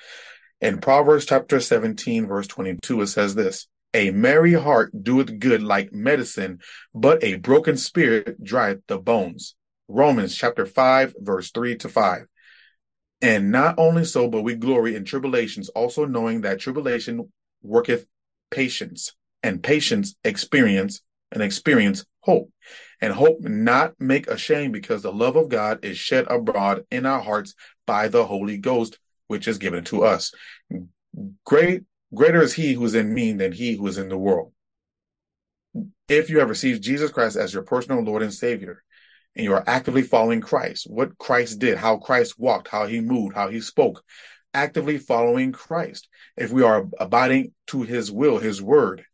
In 0.61 0.79
Proverbs 0.79 1.25
chapter 1.25 1.59
17, 1.59 2.27
verse 2.27 2.47
22, 2.47 3.01
it 3.01 3.07
says 3.07 3.33
this 3.33 3.67
a 3.93 4.11
merry 4.11 4.53
heart 4.53 4.91
doeth 5.03 5.39
good 5.39 5.63
like 5.63 5.93
medicine, 5.93 6.59
but 6.93 7.23
a 7.23 7.35
broken 7.35 7.77
spirit 7.77 8.43
drieth 8.43 8.81
the 8.87 8.97
bones. 8.97 9.55
Romans 9.87 10.35
chapter 10.35 10.65
5, 10.65 11.15
verse 11.19 11.51
3 11.51 11.77
to 11.77 11.89
5. 11.89 12.25
And 13.21 13.51
not 13.51 13.75
only 13.79 14.05
so, 14.05 14.27
but 14.27 14.43
we 14.43 14.55
glory 14.55 14.95
in 14.95 15.05
tribulations, 15.05 15.69
also 15.69 16.05
knowing 16.05 16.41
that 16.41 16.59
tribulation 16.59 17.31
worketh 17.63 18.05
patience, 18.51 19.13
and 19.41 19.63
patience 19.63 20.15
experience, 20.23 21.01
and 21.31 21.41
experience 21.41 22.05
hope. 22.21 22.51
And 23.01 23.13
hope 23.13 23.41
not 23.41 23.93
make 23.99 24.27
ashamed, 24.27 24.73
because 24.73 25.01
the 25.01 25.11
love 25.11 25.35
of 25.35 25.49
God 25.49 25.83
is 25.83 25.97
shed 25.97 26.25
abroad 26.29 26.85
in 26.91 27.05
our 27.05 27.21
hearts 27.21 27.55
by 27.85 28.07
the 28.07 28.25
Holy 28.25 28.57
Ghost, 28.57 28.99
which 29.27 29.47
is 29.47 29.57
given 29.57 29.83
to 29.85 30.03
us. 30.03 30.31
Great 31.45 31.83
Greater 32.13 32.41
is 32.41 32.53
he 32.53 32.73
who 32.73 32.85
is 32.85 32.95
in 32.95 33.13
me 33.13 33.33
than 33.33 33.51
he 33.51 33.75
who 33.75 33.87
is 33.87 33.97
in 33.97 34.09
the 34.09 34.17
world. 34.17 34.53
If 36.07 36.29
you 36.29 36.39
have 36.39 36.49
received 36.49 36.83
Jesus 36.83 37.11
Christ 37.11 37.35
as 37.35 37.53
your 37.53 37.63
personal 37.63 38.01
Lord 38.01 38.23
and 38.23 38.33
Savior, 38.33 38.83
and 39.35 39.43
you 39.43 39.53
are 39.53 39.63
actively 39.67 40.01
following 40.01 40.41
Christ, 40.41 40.87
what 40.89 41.17
Christ 41.17 41.59
did, 41.59 41.77
how 41.77 41.97
Christ 41.97 42.39
walked, 42.39 42.69
how 42.69 42.87
he 42.87 43.01
moved, 43.01 43.35
how 43.35 43.49
he 43.49 43.61
spoke, 43.61 44.03
actively 44.53 44.97
following 44.97 45.51
Christ. 45.51 46.07
If 46.35 46.51
we 46.51 46.63
are 46.63 46.87
abiding 46.99 47.53
to 47.67 47.83
his 47.83 48.11
will, 48.11 48.39
his 48.39 48.61
word, 48.61 49.05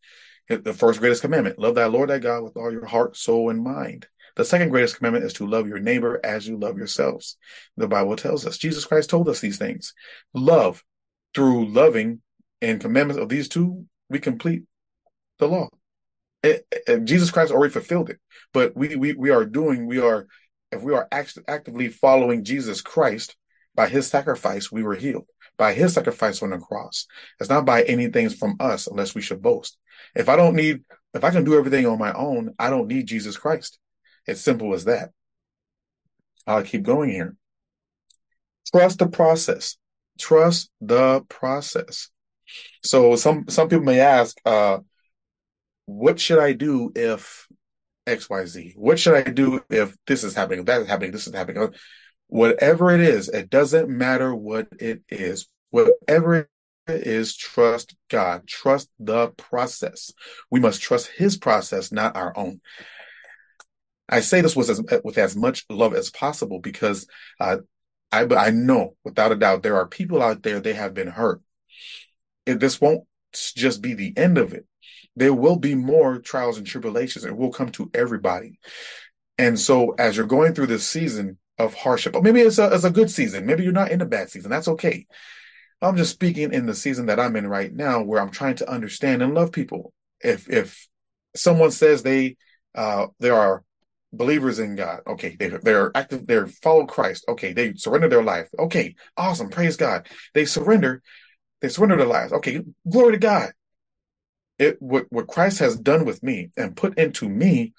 the 0.47 0.73
first 0.73 0.99
greatest 0.99 1.21
commandment, 1.21 1.59
love 1.59 1.75
thy 1.75 1.85
Lord 1.85 2.09
thy 2.09 2.19
God 2.19 2.43
with 2.43 2.55
all 2.55 2.71
your 2.71 2.85
heart, 2.85 3.17
soul, 3.17 3.49
and 3.49 3.63
mind. 3.63 4.07
The 4.35 4.45
second 4.45 4.69
greatest 4.69 4.97
commandment 4.97 5.25
is 5.25 5.33
to 5.33 5.47
love 5.47 5.67
your 5.67 5.79
neighbor 5.79 6.19
as 6.23 6.47
you 6.47 6.57
love 6.57 6.77
yourselves. 6.77 7.37
The 7.77 7.87
Bible 7.87 8.15
tells 8.15 8.47
us, 8.47 8.57
Jesus 8.57 8.85
Christ 8.85 9.09
told 9.09 9.29
us 9.29 9.41
these 9.41 9.57
things. 9.57 9.93
Love 10.33 10.83
through 11.35 11.67
loving 11.69 12.21
and 12.63 12.81
commandments 12.81 13.21
of 13.21 13.29
these 13.29 13.47
two, 13.47 13.85
we 14.09 14.19
complete 14.19 14.63
the 15.39 15.47
law. 15.47 15.69
It, 16.41 16.65
it, 16.71 17.05
Jesus 17.05 17.31
Christ 17.31 17.51
already 17.51 17.73
fulfilled 17.73 18.09
it, 18.09 18.19
but 18.53 18.75
we, 18.75 18.95
we 18.95 19.13
we 19.13 19.29
are 19.29 19.45
doing 19.45 19.85
we 19.87 19.99
are 19.99 20.27
if 20.71 20.81
we 20.81 20.93
are 20.93 21.07
act- 21.11 21.37
actively 21.47 21.87
following 21.89 22.43
Jesus 22.43 22.81
Christ 22.81 23.35
by 23.75 23.87
His 23.87 24.07
sacrifice, 24.07 24.71
we 24.71 24.83
were 24.83 24.95
healed 24.95 25.25
by 25.57 25.73
His 25.73 25.93
sacrifice 25.93 26.41
on 26.41 26.49
the 26.49 26.57
cross. 26.57 27.07
It's 27.39 27.49
not 27.49 27.65
by 27.65 27.83
anything 27.83 28.29
from 28.29 28.57
us, 28.59 28.87
unless 28.87 29.15
we 29.15 29.21
should 29.21 29.41
boast. 29.41 29.77
If 30.15 30.29
I 30.29 30.35
don't 30.35 30.55
need, 30.55 30.83
if 31.13 31.23
I 31.23 31.31
can 31.31 31.43
do 31.43 31.57
everything 31.57 31.85
on 31.85 31.99
my 31.99 32.13
own, 32.13 32.53
I 32.59 32.69
don't 32.69 32.87
need 32.87 33.07
Jesus 33.07 33.37
Christ. 33.37 33.79
It's 34.25 34.41
simple 34.41 34.73
as 34.73 34.85
that. 34.85 35.11
I'll 36.45 36.63
keep 36.63 36.83
going 36.83 37.09
here. 37.09 37.35
Trust 38.71 38.99
the 38.99 39.07
process. 39.07 39.77
Trust 40.19 40.69
the 40.81 41.21
process. 41.29 42.09
So 42.83 43.15
some 43.15 43.45
some 43.49 43.69
people 43.69 43.85
may 43.85 43.99
ask, 43.99 44.37
uh, 44.45 44.79
what 45.85 46.19
should 46.19 46.39
I 46.39 46.53
do 46.53 46.91
if 46.95 47.47
X 48.07 48.29
Y 48.29 48.45
Z? 48.45 48.73
What 48.75 48.99
should 48.99 49.15
I 49.15 49.29
do 49.29 49.63
if 49.69 49.95
this 50.07 50.23
is 50.23 50.35
happening? 50.35 50.65
That 50.65 50.81
is 50.81 50.87
happening? 50.87 51.11
This 51.11 51.27
is 51.27 51.33
happening. 51.33 51.73
Whatever 52.27 52.91
it 52.91 53.01
is, 53.01 53.29
it 53.29 53.49
doesn't 53.49 53.89
matter 53.89 54.33
what 54.33 54.67
it 54.79 55.03
is. 55.09 55.47
Whatever 55.69 56.35
it 56.35 56.47
is, 56.87 57.35
trust 57.35 57.95
God, 58.09 58.47
trust 58.47 58.89
the 58.99 59.29
process. 59.29 60.11
We 60.49 60.59
must 60.59 60.81
trust 60.81 61.07
His 61.07 61.37
process, 61.37 61.91
not 61.91 62.15
our 62.15 62.37
own. 62.37 62.61
I 64.09 64.19
say 64.19 64.41
this 64.41 64.55
with 64.55 64.69
as, 64.69 64.81
with 65.03 65.17
as 65.17 65.35
much 65.35 65.65
love 65.69 65.93
as 65.95 66.09
possible 66.09 66.59
because 66.59 67.07
uh, 67.39 67.57
I, 68.11 68.27
I 68.35 68.51
know 68.51 68.95
without 69.03 69.31
a 69.31 69.35
doubt 69.35 69.63
there 69.63 69.77
are 69.77 69.87
people 69.87 70.21
out 70.21 70.43
there 70.43 70.59
they 70.59 70.73
have 70.73 70.93
been 70.93 71.07
hurt. 71.07 71.41
This 72.45 72.79
won't 72.79 73.05
just 73.33 73.81
be 73.81 73.93
the 73.93 74.13
end 74.17 74.37
of 74.37 74.53
it. 74.53 74.65
There 75.15 75.33
will 75.33 75.57
be 75.57 75.75
more 75.75 76.19
trials 76.19 76.57
and 76.57 76.65
tribulations. 76.65 77.25
It 77.25 77.35
will 77.35 77.51
come 77.51 77.69
to 77.73 77.89
everybody. 77.93 78.59
And 79.37 79.59
so 79.59 79.91
as 79.97 80.17
you're 80.17 80.25
going 80.25 80.53
through 80.53 80.67
this 80.67 80.87
season 80.87 81.37
of 81.57 81.73
hardship, 81.73 82.15
or 82.15 82.21
maybe 82.21 82.41
it's 82.41 82.57
a, 82.57 82.73
it's 82.73 82.83
a 82.83 82.91
good 82.91 83.11
season, 83.11 83.45
maybe 83.45 83.63
you're 83.63 83.71
not 83.71 83.91
in 83.91 84.01
a 84.01 84.05
bad 84.05 84.29
season. 84.29 84.49
That's 84.49 84.67
okay. 84.67 85.05
I'm 85.81 85.97
just 85.97 86.13
speaking 86.13 86.53
in 86.53 86.65
the 86.65 86.73
season 86.75 87.07
that 87.07 87.19
I'm 87.19 87.35
in 87.35 87.47
right 87.47 87.73
now, 87.73 88.01
where 88.01 88.21
I'm 88.21 88.31
trying 88.31 88.55
to 88.55 88.69
understand 88.69 89.21
and 89.21 89.33
love 89.33 89.51
people. 89.51 89.93
If 90.21 90.49
if 90.49 90.87
someone 91.35 91.71
says 91.71 92.01
they 92.01 92.37
uh, 92.73 93.07
they 93.19 93.29
are 93.29 93.63
believers 94.13 94.59
in 94.59 94.75
God, 94.75 95.01
okay, 95.05 95.35
they 95.37 95.49
they're 95.49 95.91
active, 95.93 96.25
they're 96.25 96.47
follow 96.47 96.85
Christ, 96.85 97.25
okay, 97.27 97.51
they 97.51 97.73
surrender 97.73 98.07
their 98.07 98.23
life, 98.23 98.47
okay, 98.57 98.95
awesome, 99.17 99.49
praise 99.49 99.75
God. 99.75 100.07
They 100.33 100.45
surrender, 100.45 101.01
they 101.63 101.69
surrender 101.69 101.95
their 101.95 102.05
lives, 102.05 102.33
okay, 102.33 102.61
glory 102.89 103.13
to 103.13 103.17
God. 103.17 103.53
It 104.59 104.81
what 104.81 105.05
what 105.09 105.27
Christ 105.27 105.59
has 105.59 105.77
done 105.77 106.03
with 106.03 106.21
me 106.21 106.51
and 106.57 106.75
put 106.75 106.99
into 106.99 107.27
me, 107.29 107.73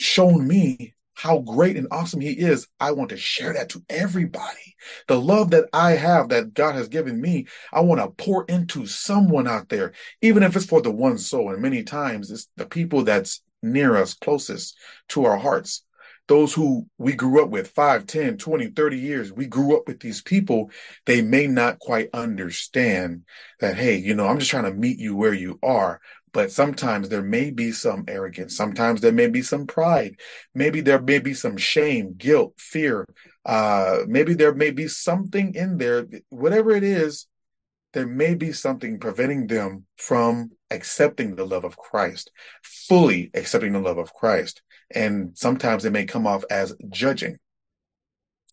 shown 0.00 0.46
me 0.46 0.94
how 1.14 1.38
great 1.38 1.76
and 1.76 1.86
awesome 1.92 2.20
he 2.20 2.32
is, 2.32 2.66
I 2.80 2.90
want 2.90 3.10
to 3.10 3.16
share 3.16 3.52
that 3.52 3.68
to 3.70 3.84
everybody. 3.88 4.74
The 5.06 5.18
love 5.18 5.52
that 5.52 5.68
I 5.72 5.92
have 5.92 6.30
that 6.30 6.54
God 6.54 6.74
has 6.74 6.88
given 6.88 7.20
me, 7.20 7.46
I 7.72 7.82
want 7.82 8.00
to 8.00 8.08
pour 8.08 8.44
into 8.46 8.84
someone 8.84 9.46
out 9.46 9.68
there, 9.68 9.92
even 10.20 10.42
if 10.42 10.56
it's 10.56 10.66
for 10.66 10.82
the 10.82 10.90
one 10.90 11.16
soul. 11.16 11.52
And 11.52 11.62
many 11.62 11.84
times 11.84 12.32
it's 12.32 12.48
the 12.56 12.66
people 12.66 13.04
that's 13.04 13.42
near 13.62 13.96
us, 13.96 14.14
closest 14.14 14.76
to 15.10 15.24
our 15.24 15.38
hearts. 15.38 15.83
Those 16.26 16.54
who 16.54 16.86
we 16.96 17.12
grew 17.12 17.42
up 17.42 17.50
with 17.50 17.68
5, 17.68 18.06
10, 18.06 18.38
20, 18.38 18.68
30 18.68 18.98
years, 18.98 19.32
we 19.32 19.46
grew 19.46 19.76
up 19.76 19.86
with 19.86 20.00
these 20.00 20.22
people. 20.22 20.70
They 21.04 21.20
may 21.20 21.46
not 21.46 21.78
quite 21.78 22.08
understand 22.14 23.24
that, 23.60 23.76
hey, 23.76 23.96
you 23.96 24.14
know, 24.14 24.26
I'm 24.26 24.38
just 24.38 24.50
trying 24.50 24.64
to 24.64 24.72
meet 24.72 24.98
you 24.98 25.14
where 25.16 25.34
you 25.34 25.58
are. 25.62 26.00
But 26.32 26.50
sometimes 26.50 27.08
there 27.08 27.22
may 27.22 27.50
be 27.50 27.70
some 27.72 28.04
arrogance. 28.08 28.56
Sometimes 28.56 29.00
there 29.00 29.12
may 29.12 29.28
be 29.28 29.42
some 29.42 29.66
pride. 29.66 30.16
Maybe 30.54 30.80
there 30.80 31.00
may 31.00 31.20
be 31.20 31.34
some 31.34 31.56
shame 31.56 32.14
guilt 32.16 32.54
fear. 32.58 33.06
Uh 33.44 33.98
maybe 34.08 34.34
there 34.34 34.54
may 34.54 34.70
be 34.70 34.88
something 34.88 35.54
in 35.54 35.78
there. 35.78 36.06
Whatever 36.30 36.72
it 36.72 36.82
is 36.82 37.26
there 37.94 38.06
may 38.06 38.34
be 38.34 38.52
something 38.52 38.98
preventing 38.98 39.46
them 39.46 39.86
from 39.96 40.50
accepting 40.70 41.36
the 41.36 41.46
love 41.46 41.64
of 41.64 41.76
Christ 41.76 42.30
fully 42.62 43.30
accepting 43.34 43.72
the 43.72 43.78
love 43.78 43.98
of 43.98 44.12
Christ 44.12 44.62
and 44.90 45.36
sometimes 45.36 45.84
it 45.84 45.92
may 45.92 46.04
come 46.04 46.26
off 46.26 46.44
as 46.50 46.74
judging 46.90 47.38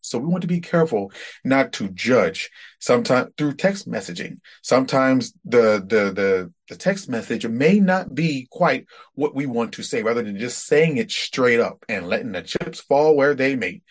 so 0.01 0.17
we 0.17 0.27
want 0.27 0.41
to 0.41 0.47
be 0.47 0.59
careful 0.59 1.11
not 1.43 1.71
to 1.73 1.89
judge. 1.89 2.49
Sometimes 2.79 3.31
through 3.37 3.53
text 3.53 3.89
messaging, 3.89 4.39
sometimes 4.61 5.33
the, 5.45 5.83
the 5.85 6.11
the 6.11 6.53
the 6.67 6.75
text 6.75 7.07
message 7.07 7.47
may 7.47 7.79
not 7.79 8.13
be 8.13 8.47
quite 8.51 8.87
what 9.13 9.35
we 9.35 9.45
want 9.45 9.73
to 9.73 9.83
say, 9.83 10.03
rather 10.03 10.23
than 10.23 10.39
just 10.39 10.65
saying 10.65 10.97
it 10.97 11.11
straight 11.11 11.59
up 11.59 11.85
and 11.87 12.07
letting 12.07 12.31
the 12.31 12.41
chips 12.41 12.81
fall 12.81 13.15
where 13.15 13.35
they 13.35 13.55
may. 13.55 13.81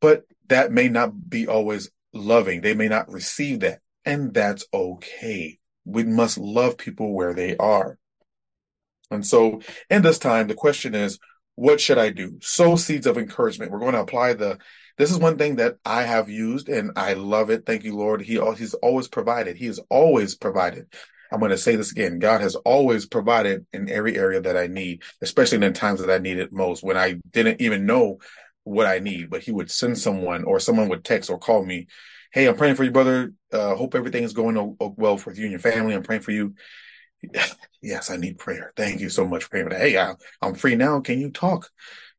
But 0.00 0.24
that 0.48 0.72
may 0.72 0.88
not 0.88 1.28
be 1.28 1.46
always 1.46 1.90
loving. 2.12 2.60
They 2.60 2.74
may 2.74 2.88
not 2.88 3.10
receive 3.10 3.60
that, 3.60 3.80
and 4.04 4.34
that's 4.34 4.66
okay. 4.74 5.58
We 5.84 6.04
must 6.04 6.38
love 6.38 6.76
people 6.76 7.14
where 7.14 7.34
they 7.34 7.56
are. 7.56 7.98
And 9.10 9.26
so, 9.26 9.62
in 9.88 10.02
this 10.02 10.18
time, 10.18 10.48
the 10.48 10.54
question 10.54 10.94
is, 10.94 11.18
what 11.58 11.80
should 11.80 11.98
I 11.98 12.10
do? 12.10 12.38
Sow 12.40 12.76
seeds 12.76 13.06
of 13.06 13.18
encouragement. 13.18 13.72
We're 13.72 13.80
going 13.80 13.94
to 13.94 14.00
apply 14.00 14.34
the 14.34 14.58
this 14.96 15.10
is 15.10 15.18
one 15.18 15.38
thing 15.38 15.56
that 15.56 15.76
I 15.84 16.02
have 16.02 16.28
used 16.28 16.68
and 16.68 16.92
I 16.96 17.14
love 17.14 17.50
it. 17.50 17.66
Thank 17.66 17.82
you, 17.82 17.96
Lord. 17.96 18.22
He 18.22 18.40
he's 18.56 18.74
always 18.74 19.08
provided. 19.08 19.56
He 19.56 19.66
has 19.66 19.80
always 19.90 20.36
provided. 20.36 20.86
I'm 21.32 21.40
going 21.40 21.50
to 21.50 21.58
say 21.58 21.74
this 21.74 21.90
again. 21.90 22.20
God 22.20 22.40
has 22.40 22.54
always 22.54 23.06
provided 23.06 23.66
in 23.72 23.90
every 23.90 24.16
area 24.16 24.40
that 24.40 24.56
I 24.56 24.68
need, 24.68 25.02
especially 25.20 25.56
in 25.56 25.62
the 25.62 25.72
times 25.72 26.00
that 26.00 26.10
I 26.10 26.18
need 26.18 26.38
it 26.38 26.52
most 26.52 26.82
when 26.82 26.96
I 26.96 27.16
didn't 27.32 27.60
even 27.60 27.86
know 27.86 28.18
what 28.62 28.86
I 28.86 29.00
need, 29.00 29.28
but 29.28 29.42
he 29.42 29.50
would 29.50 29.70
send 29.70 29.98
someone 29.98 30.44
or 30.44 30.60
someone 30.60 30.88
would 30.88 31.04
text 31.04 31.28
or 31.28 31.38
call 31.38 31.64
me. 31.64 31.88
Hey, 32.32 32.46
I'm 32.46 32.56
praying 32.56 32.76
for 32.76 32.84
you, 32.84 32.92
brother. 32.92 33.32
Uh, 33.52 33.74
hope 33.74 33.94
everything 33.94 34.22
is 34.22 34.32
going 34.32 34.76
well 34.78 35.16
for 35.16 35.32
you 35.32 35.42
and 35.42 35.50
your 35.50 35.60
family. 35.60 35.94
I'm 35.94 36.02
praying 36.02 36.22
for 36.22 36.32
you. 36.32 36.54
Yes, 37.80 38.10
I 38.10 38.16
need 38.16 38.38
prayer. 38.38 38.72
Thank 38.76 39.00
you 39.00 39.08
so 39.08 39.24
much 39.24 39.48
praying. 39.50 39.70
Hey, 39.70 39.96
I, 39.96 40.14
I'm 40.42 40.56
free 40.56 40.74
now. 40.74 40.98
Can 40.98 41.20
you 41.20 41.30
talk? 41.30 41.70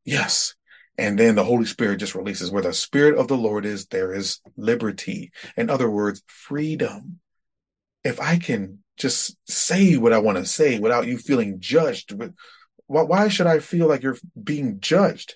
Yes. 0.06 0.56
And 0.98 1.20
then 1.20 1.36
the 1.36 1.44
Holy 1.44 1.66
Spirit 1.66 1.98
just 1.98 2.16
releases 2.16 2.50
where 2.50 2.64
the 2.64 2.74
Spirit 2.74 3.18
of 3.18 3.28
the 3.28 3.38
Lord 3.38 3.66
is, 3.66 3.86
there 3.88 4.14
is 4.14 4.40
liberty. 4.56 5.32
In 5.58 5.70
other 5.70 5.90
words, 5.90 6.24
freedom. 6.28 7.20
If 8.06 8.22
I 8.22 8.38
can 8.38 8.80
just 8.98 9.36
say 9.50 9.98
what 9.98 10.14
I 10.14 10.20
want 10.20 10.38
to 10.38 10.46
say 10.46 10.80
without 10.80 11.08
you 11.08 11.18
feeling 11.18 11.60
judged, 11.60 12.14
why 12.88 13.28
should 13.28 13.48
I 13.48 13.60
feel 13.60 13.88
like 13.88 14.02
you're 14.02 14.18
being 14.42 14.80
judged? 14.80 15.36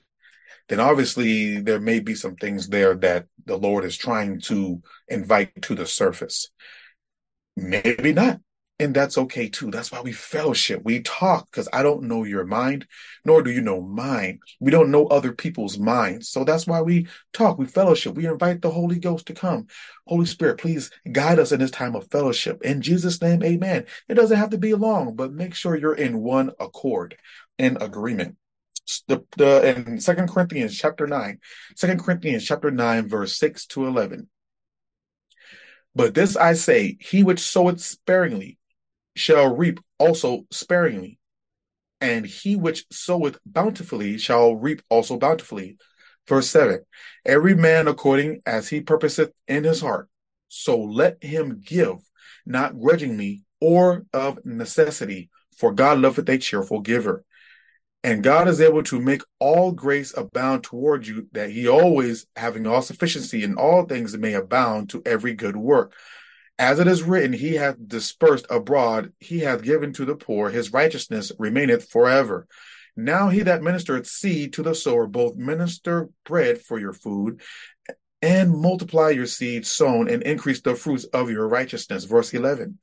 Then 0.69 0.79
obviously 0.79 1.59
there 1.59 1.79
may 1.79 1.99
be 1.99 2.15
some 2.15 2.35
things 2.35 2.69
there 2.69 2.95
that 2.95 3.25
the 3.45 3.57
Lord 3.57 3.83
is 3.83 3.97
trying 3.97 4.39
to 4.41 4.81
invite 5.07 5.61
to 5.63 5.75
the 5.75 5.85
surface. 5.85 6.49
Maybe 7.55 8.13
not. 8.13 8.39
And 8.79 8.95
that's 8.95 9.17
okay 9.17 9.49
too. 9.49 9.69
That's 9.69 9.91
why 9.91 10.01
we 10.01 10.11
fellowship. 10.11 10.81
We 10.83 11.01
talk 11.01 11.49
because 11.49 11.69
I 11.71 11.83
don't 11.83 12.03
know 12.03 12.23
your 12.23 12.43
mind, 12.43 12.87
nor 13.23 13.43
do 13.43 13.51
you 13.51 13.61
know 13.61 13.81
mine. 13.81 14.39
We 14.59 14.71
don't 14.71 14.89
know 14.89 15.05
other 15.07 15.31
people's 15.31 15.77
minds. 15.77 16.29
So 16.29 16.43
that's 16.43 16.65
why 16.65 16.81
we 16.81 17.07
talk. 17.33 17.59
We 17.59 17.67
fellowship. 17.67 18.15
We 18.15 18.25
invite 18.25 18.61
the 18.61 18.71
Holy 18.71 18.97
Ghost 18.97 19.27
to 19.27 19.33
come. 19.33 19.67
Holy 20.07 20.25
Spirit, 20.25 20.57
please 20.57 20.89
guide 21.11 21.37
us 21.37 21.51
in 21.51 21.59
this 21.59 21.69
time 21.69 21.95
of 21.95 22.09
fellowship. 22.09 22.63
In 22.63 22.81
Jesus' 22.81 23.21
name, 23.21 23.43
amen. 23.43 23.85
It 24.09 24.15
doesn't 24.15 24.37
have 24.37 24.49
to 24.49 24.57
be 24.57 24.73
long, 24.73 25.15
but 25.15 25.31
make 25.31 25.53
sure 25.53 25.77
you're 25.77 25.93
in 25.93 26.19
one 26.19 26.51
accord, 26.59 27.15
in 27.59 27.77
agreement. 27.79 28.37
The, 29.07 29.23
the 29.37 29.77
in 29.77 30.01
Second 30.01 30.29
Corinthians 30.29 30.75
chapter 30.77 31.07
9, 31.07 31.39
2 31.77 31.95
Corinthians 31.97 32.43
chapter 32.43 32.71
9, 32.71 33.07
verse 33.07 33.37
6 33.37 33.67
to 33.67 33.85
11. 33.85 34.27
But 35.95 36.15
this 36.15 36.35
I 36.35 36.53
say, 36.53 36.97
he 36.99 37.23
which 37.23 37.39
soweth 37.39 37.79
sparingly 37.79 38.57
shall 39.15 39.55
reap 39.55 39.79
also 39.99 40.45
sparingly, 40.51 41.19
and 42.01 42.25
he 42.25 42.55
which 42.55 42.85
soweth 42.91 43.37
bountifully 43.45 44.17
shall 44.17 44.55
reap 44.55 44.81
also 44.89 45.17
bountifully. 45.17 45.77
Verse 46.27 46.49
7 46.49 46.79
Every 47.25 47.55
man 47.55 47.87
according 47.87 48.41
as 48.45 48.69
he 48.69 48.81
purposeth 48.81 49.31
in 49.47 49.63
his 49.63 49.81
heart, 49.81 50.09
so 50.47 50.79
let 50.79 51.23
him 51.23 51.61
give, 51.65 51.97
not 52.45 52.79
grudgingly 52.79 53.43
or 53.59 54.05
of 54.13 54.45
necessity, 54.45 55.29
for 55.57 55.71
God 55.71 55.99
loveth 55.99 56.27
a 56.29 56.37
cheerful 56.37 56.81
giver. 56.81 57.23
And 58.03 58.21
God 58.21 58.49
is 58.49 58.59
able 58.59 58.83
to 58.83 58.99
make 58.99 59.21
all 59.39 59.71
grace 59.71 60.13
abound 60.15 60.63
toward 60.63 61.07
you, 61.07 61.29
that 61.31 61.51
he 61.51 61.69
always, 61.69 62.25
having 62.35 62.67
all 62.67 62.81
sufficiency 62.81 63.43
in 63.43 63.55
all 63.55 63.85
things, 63.85 64.17
may 64.17 64.33
abound 64.33 64.89
to 64.89 65.01
every 65.05 65.33
good 65.33 65.55
work. 65.55 65.93
As 66.59 66.79
it 66.79 66.87
is 66.87 67.03
written, 67.03 67.33
he 67.33 67.55
hath 67.55 67.75
dispersed 67.87 68.45
abroad, 68.49 69.11
he 69.19 69.39
hath 69.39 69.63
given 69.63 69.91
to 69.93 70.05
the 70.05 70.15
poor, 70.15 70.49
his 70.49 70.71
righteousness 70.71 71.31
remaineth 71.39 71.89
forever. 71.89 72.47
Now 72.95 73.29
he 73.29 73.41
that 73.41 73.61
ministereth 73.61 74.05
seed 74.05 74.53
to 74.53 74.63
the 74.63 74.75
sower, 74.75 75.07
both 75.07 75.35
minister 75.35 76.09
bread 76.25 76.61
for 76.61 76.79
your 76.79 76.93
food, 76.93 77.41
and 78.21 78.51
multiply 78.51 79.09
your 79.09 79.25
seed 79.25 79.65
sown, 79.65 80.07
and 80.07 80.21
increase 80.23 80.61
the 80.61 80.75
fruits 80.75 81.05
of 81.05 81.31
your 81.31 81.47
righteousness. 81.47 82.03
Verse 82.03 82.33
11. 82.33 82.77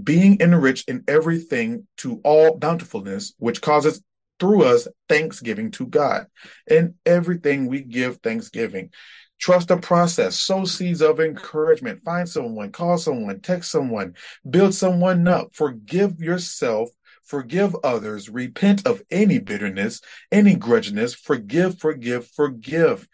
Being 0.00 0.40
enriched 0.40 0.88
in 0.88 1.04
everything 1.08 1.86
to 1.98 2.20
all 2.22 2.56
bountifulness, 2.56 3.34
which 3.38 3.62
causes 3.62 4.02
through 4.38 4.64
us 4.64 4.86
thanksgiving 5.08 5.70
to 5.72 5.86
God. 5.86 6.26
In 6.68 6.94
everything 7.04 7.66
we 7.66 7.82
give 7.82 8.18
thanksgiving. 8.18 8.90
Trust 9.38 9.68
the 9.68 9.76
process. 9.76 10.38
Sow 10.38 10.64
seeds 10.64 11.00
of 11.00 11.20
encouragement. 11.20 12.02
Find 12.02 12.28
someone, 12.28 12.72
call 12.72 12.98
someone, 12.98 13.40
text 13.40 13.70
someone, 13.70 14.14
build 14.48 14.74
someone 14.74 15.26
up. 15.28 15.54
Forgive 15.54 16.20
yourself. 16.20 16.90
Forgive 17.24 17.76
others. 17.84 18.30
Repent 18.30 18.86
of 18.86 19.02
any 19.10 19.38
bitterness, 19.38 20.00
any 20.32 20.56
grudginess. 20.56 21.14
Forgive, 21.14 21.78
forgive, 21.78 22.26
forgive. 22.26 23.06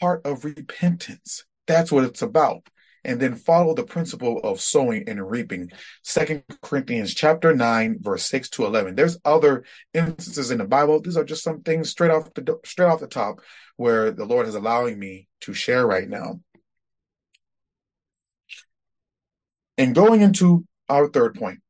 Part 0.00 0.24
of 0.24 0.44
repentance. 0.44 1.44
That's 1.66 1.92
what 1.92 2.04
it's 2.04 2.22
about. 2.22 2.66
And 3.04 3.20
then 3.20 3.34
follow 3.34 3.74
the 3.74 3.84
principle 3.84 4.40
of 4.40 4.60
sowing 4.60 5.08
and 5.08 5.30
reaping. 5.30 5.70
Second 6.02 6.44
Corinthians 6.62 7.14
chapter 7.14 7.54
9, 7.54 7.98
verse 8.00 8.24
6 8.24 8.48
to 8.50 8.64
11. 8.66 8.94
There's 8.94 9.18
other 9.24 9.64
instances 9.94 10.50
in 10.50 10.58
the 10.58 10.64
Bible. 10.64 11.00
These 11.00 11.16
are 11.16 11.24
just 11.24 11.44
some 11.44 11.60
things 11.60 11.90
straight 11.90 12.10
off 12.10 12.32
the 12.34 12.58
straight 12.64 12.86
off 12.86 13.00
the 13.00 13.06
top 13.06 13.40
where 13.80 14.10
the 14.10 14.26
Lord 14.26 14.46
is 14.46 14.54
allowing 14.54 14.98
me 14.98 15.26
to 15.40 15.54
share 15.54 15.86
right 15.86 16.06
now. 16.06 16.38
And 19.78 19.94
going 19.94 20.20
into 20.20 20.66
our 20.90 21.08
third 21.08 21.34
point, 21.34 21.60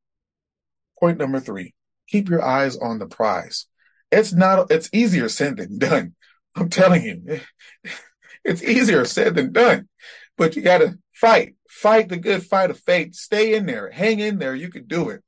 point 0.98 1.18
number 1.18 1.38
three, 1.38 1.72
keep 2.08 2.28
your 2.28 2.42
eyes 2.42 2.76
on 2.76 2.98
the 2.98 3.06
prize. 3.06 3.66
It's 4.10 4.32
not, 4.32 4.72
it's 4.72 4.90
easier 4.92 5.28
said 5.28 5.56
than 5.58 5.78
done. 5.78 6.16
I'm 6.56 6.68
telling 6.68 7.04
you, 7.04 7.40
it's 8.44 8.64
easier 8.64 9.04
said 9.04 9.36
than 9.36 9.52
done, 9.52 9.88
but 10.36 10.56
you 10.56 10.62
got 10.62 10.78
to 10.78 10.98
fight, 11.14 11.54
fight 11.68 12.08
the 12.08 12.16
good 12.16 12.44
fight 12.44 12.70
of 12.70 12.80
faith. 12.80 13.14
Stay 13.14 13.54
in 13.54 13.66
there, 13.66 13.88
hang 13.88 14.18
in 14.18 14.40
there. 14.40 14.56
You 14.56 14.68
can 14.68 14.88
do 14.88 15.10
it. 15.10 15.22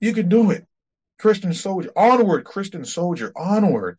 You 0.00 0.12
can 0.12 0.28
do 0.28 0.50
it. 0.50 0.66
Christian 1.18 1.54
soldier, 1.54 1.92
onward, 1.96 2.44
Christian 2.44 2.84
soldier, 2.84 3.32
onward. 3.34 3.98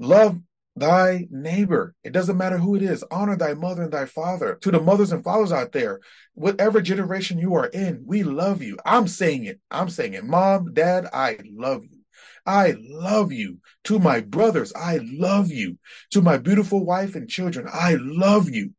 Love 0.00 0.40
thy 0.76 1.26
neighbor. 1.30 1.94
It 2.02 2.12
doesn't 2.12 2.36
matter 2.36 2.58
who 2.58 2.74
it 2.74 2.82
is. 2.82 3.04
Honor 3.10 3.36
thy 3.36 3.54
mother 3.54 3.82
and 3.84 3.92
thy 3.92 4.06
father. 4.06 4.56
To 4.62 4.70
the 4.70 4.80
mothers 4.80 5.12
and 5.12 5.22
fathers 5.22 5.52
out 5.52 5.72
there, 5.72 6.00
whatever 6.34 6.80
generation 6.80 7.38
you 7.38 7.54
are 7.54 7.66
in, 7.66 8.02
we 8.06 8.22
love 8.22 8.62
you. 8.62 8.76
I'm 8.84 9.06
saying 9.06 9.44
it. 9.44 9.60
I'm 9.70 9.88
saying 9.88 10.14
it. 10.14 10.24
Mom, 10.24 10.72
dad, 10.74 11.06
I 11.12 11.38
love 11.52 11.84
you. 11.84 12.00
I 12.46 12.74
love 12.78 13.32
you. 13.32 13.58
To 13.84 13.98
my 13.98 14.20
brothers, 14.20 14.72
I 14.74 15.00
love 15.02 15.50
you. 15.50 15.78
To 16.10 16.22
my 16.22 16.38
beautiful 16.38 16.84
wife 16.84 17.14
and 17.14 17.28
children, 17.28 17.68
I 17.72 17.96
love 18.00 18.50
you. 18.50 18.72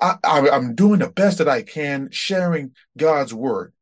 I, 0.00 0.16
I'm 0.24 0.74
doing 0.74 1.00
the 1.00 1.10
best 1.10 1.38
that 1.38 1.48
I 1.48 1.62
can, 1.62 2.08
sharing 2.10 2.72
God's 2.96 3.34
word. 3.34 3.74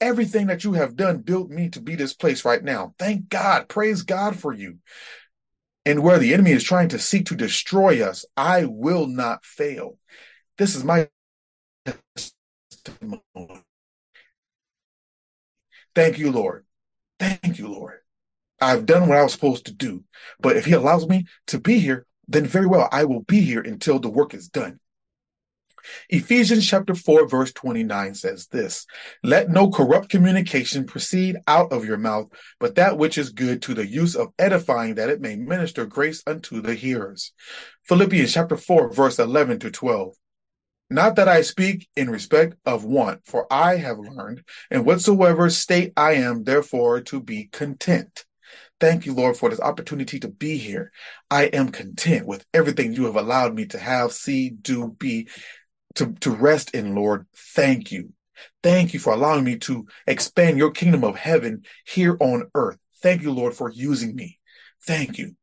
Everything 0.00 0.48
that 0.48 0.64
you 0.64 0.72
have 0.74 0.96
done 0.96 1.18
built 1.18 1.48
me 1.48 1.70
to 1.70 1.80
be 1.80 1.94
this 1.94 2.12
place 2.12 2.44
right 2.44 2.62
now. 2.62 2.94
Thank 2.98 3.28
God. 3.28 3.68
Praise 3.68 4.02
God 4.02 4.36
for 4.36 4.52
you. 4.52 4.78
And 5.86 6.02
where 6.02 6.18
the 6.18 6.34
enemy 6.34 6.50
is 6.50 6.64
trying 6.64 6.88
to 6.88 6.98
seek 6.98 7.26
to 7.26 7.36
destroy 7.36 8.02
us, 8.04 8.24
I 8.36 8.64
will 8.64 9.06
not 9.06 9.44
fail. 9.44 9.98
This 10.58 10.74
is 10.74 10.82
my 10.82 11.08
testimony. 11.84 13.22
Thank 15.94 16.18
you, 16.18 16.32
Lord. 16.32 16.66
Thank 17.20 17.58
you, 17.58 17.68
Lord. 17.68 18.00
I've 18.60 18.84
done 18.84 19.08
what 19.08 19.16
I 19.16 19.22
was 19.22 19.32
supposed 19.32 19.66
to 19.66 19.72
do. 19.72 20.02
But 20.40 20.56
if 20.56 20.64
he 20.64 20.72
allows 20.72 21.06
me 21.06 21.26
to 21.46 21.60
be 21.60 21.78
here, 21.78 22.04
then 22.26 22.46
very 22.46 22.66
well, 22.66 22.88
I 22.90 23.04
will 23.04 23.22
be 23.22 23.40
here 23.40 23.60
until 23.60 24.00
the 24.00 24.10
work 24.10 24.34
is 24.34 24.48
done. 24.48 24.80
Ephesians 26.08 26.66
chapter 26.68 26.94
4 26.94 27.28
verse 27.28 27.52
29 27.52 28.14
says 28.14 28.46
this, 28.48 28.86
let 29.22 29.50
no 29.50 29.70
corrupt 29.70 30.08
communication 30.08 30.84
proceed 30.84 31.36
out 31.46 31.72
of 31.72 31.84
your 31.84 31.98
mouth, 31.98 32.28
but 32.60 32.74
that 32.76 32.98
which 32.98 33.18
is 33.18 33.30
good 33.30 33.62
to 33.62 33.74
the 33.74 33.86
use 33.86 34.14
of 34.14 34.32
edifying 34.38 34.96
that 34.96 35.10
it 35.10 35.20
may 35.20 35.36
minister 35.36 35.86
grace 35.86 36.22
unto 36.26 36.60
the 36.60 36.74
hearers. 36.74 37.32
Philippians 37.84 38.32
chapter 38.32 38.56
4 38.56 38.92
verse 38.92 39.18
11 39.18 39.60
to 39.60 39.70
12. 39.70 40.14
Not 40.88 41.16
that 41.16 41.28
I 41.28 41.42
speak 41.42 41.88
in 41.96 42.10
respect 42.10 42.54
of 42.64 42.84
want, 42.84 43.26
for 43.26 43.52
I 43.52 43.76
have 43.76 43.98
learned 43.98 44.44
in 44.70 44.84
whatsoever 44.84 45.50
state 45.50 45.92
I 45.96 46.12
am, 46.14 46.44
therefore 46.44 47.00
to 47.02 47.20
be 47.20 47.48
content. 47.50 48.24
Thank 48.78 49.06
you, 49.06 49.14
Lord, 49.14 49.36
for 49.36 49.48
this 49.48 49.60
opportunity 49.60 50.20
to 50.20 50.28
be 50.28 50.58
here. 50.58 50.92
I 51.30 51.44
am 51.44 51.70
content 51.70 52.26
with 52.26 52.44
everything 52.52 52.92
you 52.92 53.06
have 53.06 53.16
allowed 53.16 53.54
me 53.54 53.66
to 53.66 53.78
have, 53.78 54.12
see, 54.12 54.50
do, 54.50 54.94
be, 54.98 55.28
to, 55.96 56.12
to 56.20 56.30
rest 56.30 56.74
in, 56.74 56.94
Lord. 56.94 57.26
Thank 57.34 57.92
you. 57.92 58.12
Thank 58.62 58.94
you 58.94 59.00
for 59.00 59.12
allowing 59.12 59.44
me 59.44 59.58
to 59.60 59.86
expand 60.06 60.58
your 60.58 60.70
kingdom 60.70 61.04
of 61.04 61.16
heaven 61.16 61.62
here 61.86 62.16
on 62.20 62.50
earth. 62.54 62.78
Thank 63.02 63.22
you, 63.22 63.32
Lord, 63.32 63.54
for 63.54 63.70
using 63.70 64.14
me. 64.14 64.38
Thank 64.86 65.18
you. 65.18 65.34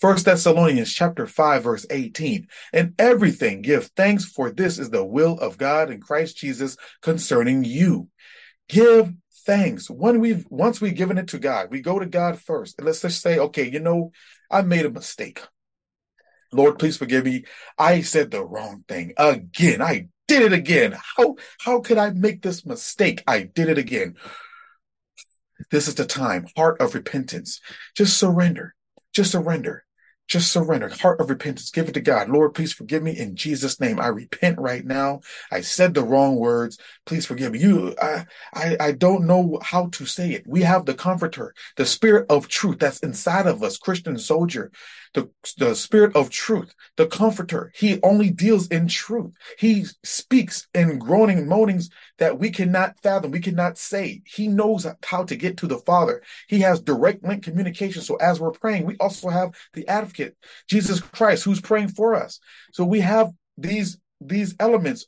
First 0.00 0.24
Thessalonians 0.24 0.92
chapter 0.92 1.28
5 1.28 1.62
verse 1.62 1.86
18. 1.88 2.48
And 2.72 2.94
everything 2.98 3.62
give 3.62 3.86
thanks 3.96 4.24
for 4.24 4.50
this 4.50 4.78
is 4.78 4.90
the 4.90 5.04
will 5.04 5.38
of 5.38 5.58
God 5.58 5.90
in 5.90 6.00
Christ 6.00 6.36
Jesus 6.36 6.76
concerning 7.02 7.62
you. 7.62 8.08
Give 8.68 9.12
thanks. 9.46 9.88
When 9.88 10.18
we've 10.18 10.44
once 10.50 10.80
we've 10.80 10.96
given 10.96 11.18
it 11.18 11.28
to 11.28 11.38
God, 11.38 11.68
we 11.70 11.80
go 11.80 12.00
to 12.00 12.06
God 12.06 12.40
first. 12.40 12.76
And 12.78 12.86
let's 12.86 13.02
just 13.02 13.22
say, 13.22 13.38
okay, 13.38 13.70
you 13.70 13.78
know, 13.78 14.10
I 14.50 14.62
made 14.62 14.86
a 14.86 14.90
mistake. 14.90 15.40
Lord, 16.52 16.78
please 16.78 16.96
forgive 16.96 17.24
me. 17.24 17.44
I 17.78 18.02
said 18.02 18.30
the 18.30 18.44
wrong 18.44 18.84
thing 18.86 19.14
again. 19.16 19.80
I 19.80 20.08
did 20.28 20.42
it 20.42 20.52
again. 20.52 20.96
How 21.16 21.36
how 21.60 21.80
could 21.80 21.98
I 21.98 22.10
make 22.10 22.42
this 22.42 22.64
mistake? 22.66 23.22
I 23.26 23.42
did 23.42 23.68
it 23.68 23.78
again. 23.78 24.16
This 25.70 25.88
is 25.88 25.94
the 25.94 26.04
time. 26.04 26.46
Heart 26.56 26.80
of 26.80 26.94
repentance. 26.94 27.60
Just 27.96 28.18
surrender. 28.18 28.74
Just 29.14 29.32
surrender. 29.32 29.84
Just 30.28 30.52
surrender. 30.52 30.88
Heart 30.88 31.20
of 31.20 31.30
repentance. 31.30 31.70
Give 31.70 31.88
it 31.88 31.94
to 31.94 32.00
God. 32.00 32.28
Lord, 32.28 32.54
please 32.54 32.72
forgive 32.72 33.02
me 33.02 33.18
in 33.18 33.36
Jesus' 33.36 33.80
name. 33.80 34.00
I 34.00 34.06
repent 34.06 34.58
right 34.58 34.84
now. 34.84 35.20
I 35.50 35.60
said 35.60 35.94
the 35.94 36.02
wrong 36.02 36.36
words. 36.36 36.78
Please 37.04 37.26
forgive 37.26 37.52
me. 37.52 37.58
You, 37.58 37.94
I, 38.00 38.24
I, 38.54 38.76
I 38.80 38.92
don't 38.92 39.26
know 39.26 39.58
how 39.62 39.88
to 39.88 40.06
say 40.06 40.32
it. 40.32 40.46
We 40.46 40.62
have 40.62 40.86
the 40.86 40.94
comforter, 40.94 41.54
the 41.76 41.84
spirit 41.84 42.26
of 42.30 42.48
truth 42.48 42.78
that's 42.78 43.00
inside 43.00 43.46
of 43.46 43.62
us, 43.62 43.76
Christian 43.78 44.16
soldier 44.18 44.70
the, 45.14 45.30
the 45.58 45.74
spirit 45.74 46.16
of 46.16 46.30
truth, 46.30 46.74
the 46.96 47.06
comforter. 47.06 47.72
He 47.74 48.00
only 48.02 48.30
deals 48.30 48.68
in 48.68 48.88
truth. 48.88 49.34
He 49.58 49.84
speaks 50.02 50.66
in 50.74 50.98
groaning 50.98 51.46
moanings 51.46 51.90
that 52.22 52.38
we 52.38 52.50
cannot 52.50 52.96
fathom, 53.02 53.32
we 53.32 53.40
cannot 53.40 53.76
say. 53.76 54.22
He 54.24 54.46
knows 54.46 54.86
how 55.04 55.24
to 55.24 55.34
get 55.34 55.56
to 55.56 55.66
the 55.66 55.78
Father. 55.78 56.22
He 56.46 56.60
has 56.60 56.80
direct 56.80 57.24
link 57.24 57.42
communication. 57.42 58.00
So 58.00 58.14
as 58.14 58.38
we're 58.38 58.52
praying, 58.52 58.86
we 58.86 58.96
also 58.98 59.28
have 59.28 59.56
the 59.72 59.88
advocate, 59.88 60.36
Jesus 60.68 61.00
Christ, 61.00 61.42
who's 61.42 61.60
praying 61.60 61.88
for 61.88 62.14
us. 62.14 62.38
So 62.72 62.84
we 62.84 63.00
have 63.00 63.32
these 63.58 63.98
these 64.20 64.54
elements 64.60 65.06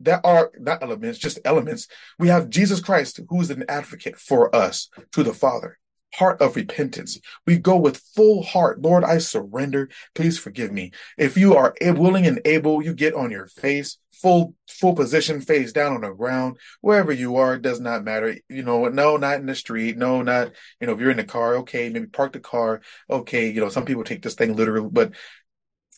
that 0.00 0.20
are 0.22 0.50
not 0.58 0.82
elements, 0.82 1.18
just 1.18 1.38
elements. 1.46 1.88
We 2.18 2.28
have 2.28 2.50
Jesus 2.50 2.80
Christ, 2.80 3.20
who 3.30 3.40
is 3.40 3.48
an 3.48 3.64
advocate 3.66 4.18
for 4.18 4.54
us 4.54 4.90
to 5.12 5.22
the 5.22 5.32
Father 5.32 5.78
heart 6.14 6.40
of 6.40 6.56
repentance. 6.56 7.18
We 7.46 7.58
go 7.58 7.76
with 7.76 8.02
full 8.14 8.42
heart. 8.42 8.80
Lord, 8.82 9.04
I 9.04 9.18
surrender. 9.18 9.88
Please 10.14 10.38
forgive 10.38 10.72
me. 10.72 10.92
If 11.16 11.36
you 11.36 11.54
are 11.56 11.74
willing 11.80 12.26
and 12.26 12.40
able, 12.44 12.82
you 12.82 12.94
get 12.94 13.14
on 13.14 13.30
your 13.30 13.46
face, 13.46 13.98
full 14.12 14.54
full 14.68 14.94
position, 14.94 15.40
face 15.40 15.72
down 15.72 15.92
on 15.92 16.00
the 16.02 16.10
ground, 16.10 16.58
wherever 16.80 17.12
you 17.12 17.36
are, 17.36 17.54
it 17.54 17.62
does 17.62 17.80
not 17.80 18.04
matter. 18.04 18.36
You 18.48 18.62
know, 18.62 18.88
no, 18.88 19.16
not 19.16 19.40
in 19.40 19.46
the 19.46 19.54
street. 19.54 19.96
No, 19.96 20.22
not, 20.22 20.52
you 20.80 20.86
know, 20.86 20.92
if 20.94 21.00
you're 21.00 21.10
in 21.10 21.16
the 21.16 21.24
car, 21.24 21.56
okay, 21.56 21.88
maybe 21.88 22.06
park 22.06 22.32
the 22.32 22.40
car. 22.40 22.80
Okay, 23.08 23.50
you 23.50 23.60
know, 23.60 23.68
some 23.68 23.84
people 23.84 24.04
take 24.04 24.22
this 24.22 24.34
thing 24.34 24.56
literally, 24.56 24.88
but 24.90 25.12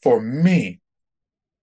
for 0.02 0.20
me, 0.20 0.80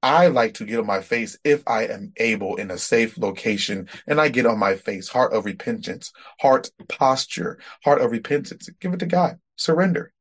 I 0.02 0.28
like 0.28 0.54
to 0.56 0.66
get 0.66 0.80
on 0.80 0.86
my 0.86 1.02
face 1.02 1.38
if 1.44 1.62
I 1.68 1.86
am 1.86 2.14
able 2.18 2.56
in 2.56 2.72
a 2.72 2.78
safe 2.78 3.18
location 3.18 3.90
and 4.08 4.20
I 4.20 4.30
get 4.30 4.46
on 4.46 4.58
my 4.58 4.76
face, 4.76 5.10
heart 5.10 5.34
of 5.34 5.46
repentance, 5.46 6.14
heart 6.40 6.70
posture, 6.88 7.60
heart 7.84 8.02
of 8.02 8.12
repentance. 8.12 8.70
Give 8.80 8.94
it 8.94 9.00
to 9.00 9.06
God. 9.06 9.40
Surrender. 9.58 10.14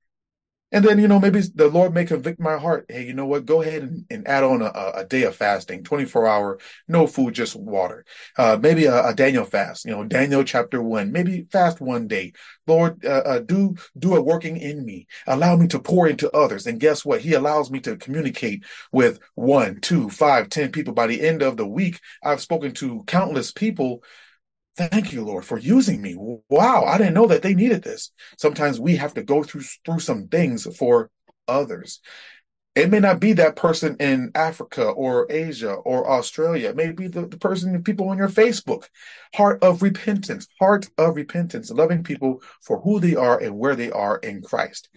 And 0.70 0.84
then, 0.84 0.98
you 0.98 1.08
know, 1.08 1.18
maybe 1.18 1.40
the 1.40 1.68
Lord 1.68 1.94
may 1.94 2.04
convict 2.04 2.38
my 2.38 2.58
heart. 2.58 2.84
Hey, 2.90 3.06
you 3.06 3.14
know 3.14 3.24
what? 3.24 3.46
Go 3.46 3.62
ahead 3.62 3.82
and, 3.82 4.04
and 4.10 4.28
add 4.28 4.44
on 4.44 4.60
a, 4.60 4.70
a, 4.96 5.04
day 5.04 5.22
of 5.22 5.34
fasting, 5.34 5.82
24 5.82 6.26
hour, 6.26 6.58
no 6.86 7.06
food, 7.06 7.34
just 7.34 7.56
water. 7.56 8.04
Uh, 8.36 8.58
maybe 8.60 8.84
a, 8.84 9.06
a, 9.06 9.14
Daniel 9.14 9.46
fast, 9.46 9.86
you 9.86 9.92
know, 9.92 10.04
Daniel 10.04 10.44
chapter 10.44 10.82
one, 10.82 11.10
maybe 11.10 11.46
fast 11.50 11.80
one 11.80 12.06
day. 12.06 12.34
Lord, 12.66 13.02
uh, 13.02 13.22
uh, 13.24 13.38
do, 13.38 13.76
do 13.98 14.14
a 14.14 14.20
working 14.20 14.58
in 14.58 14.84
me. 14.84 15.06
Allow 15.26 15.56
me 15.56 15.68
to 15.68 15.78
pour 15.78 16.06
into 16.06 16.30
others. 16.32 16.66
And 16.66 16.78
guess 16.78 17.02
what? 17.02 17.22
He 17.22 17.32
allows 17.32 17.70
me 17.70 17.80
to 17.80 17.96
communicate 17.96 18.64
with 18.92 19.20
one, 19.34 19.80
two, 19.80 20.10
five, 20.10 20.50
ten 20.50 20.70
people. 20.70 20.92
By 20.92 21.06
the 21.06 21.26
end 21.26 21.40
of 21.40 21.56
the 21.56 21.66
week, 21.66 21.98
I've 22.22 22.42
spoken 22.42 22.72
to 22.74 23.04
countless 23.06 23.52
people 23.52 24.02
Thank 24.78 25.12
you, 25.12 25.24
Lord, 25.24 25.44
for 25.44 25.58
using 25.58 26.00
me. 26.00 26.14
Wow, 26.48 26.84
I 26.84 26.98
didn't 26.98 27.14
know 27.14 27.26
that 27.26 27.42
they 27.42 27.52
needed 27.52 27.82
this. 27.82 28.12
Sometimes 28.36 28.78
we 28.78 28.94
have 28.94 29.12
to 29.14 29.24
go 29.24 29.42
through 29.42 29.62
through 29.84 29.98
some 29.98 30.28
things 30.28 30.68
for 30.76 31.10
others. 31.48 31.98
It 32.76 32.88
may 32.88 33.00
not 33.00 33.18
be 33.18 33.32
that 33.32 33.56
person 33.56 33.96
in 33.98 34.30
Africa 34.36 34.84
or 34.84 35.26
Asia 35.30 35.72
or 35.72 36.08
Australia. 36.08 36.68
It 36.68 36.76
may 36.76 36.92
be 36.92 37.08
the, 37.08 37.26
the 37.26 37.38
person, 37.38 37.72
the 37.72 37.80
people 37.80 38.08
on 38.08 38.18
your 38.18 38.28
Facebook. 38.28 38.84
Heart 39.34 39.64
of 39.64 39.82
repentance, 39.82 40.46
heart 40.60 40.88
of 40.96 41.16
repentance, 41.16 41.72
loving 41.72 42.04
people 42.04 42.40
for 42.62 42.80
who 42.80 43.00
they 43.00 43.16
are 43.16 43.36
and 43.36 43.58
where 43.58 43.74
they 43.74 43.90
are 43.90 44.18
in 44.18 44.42
Christ 44.42 44.90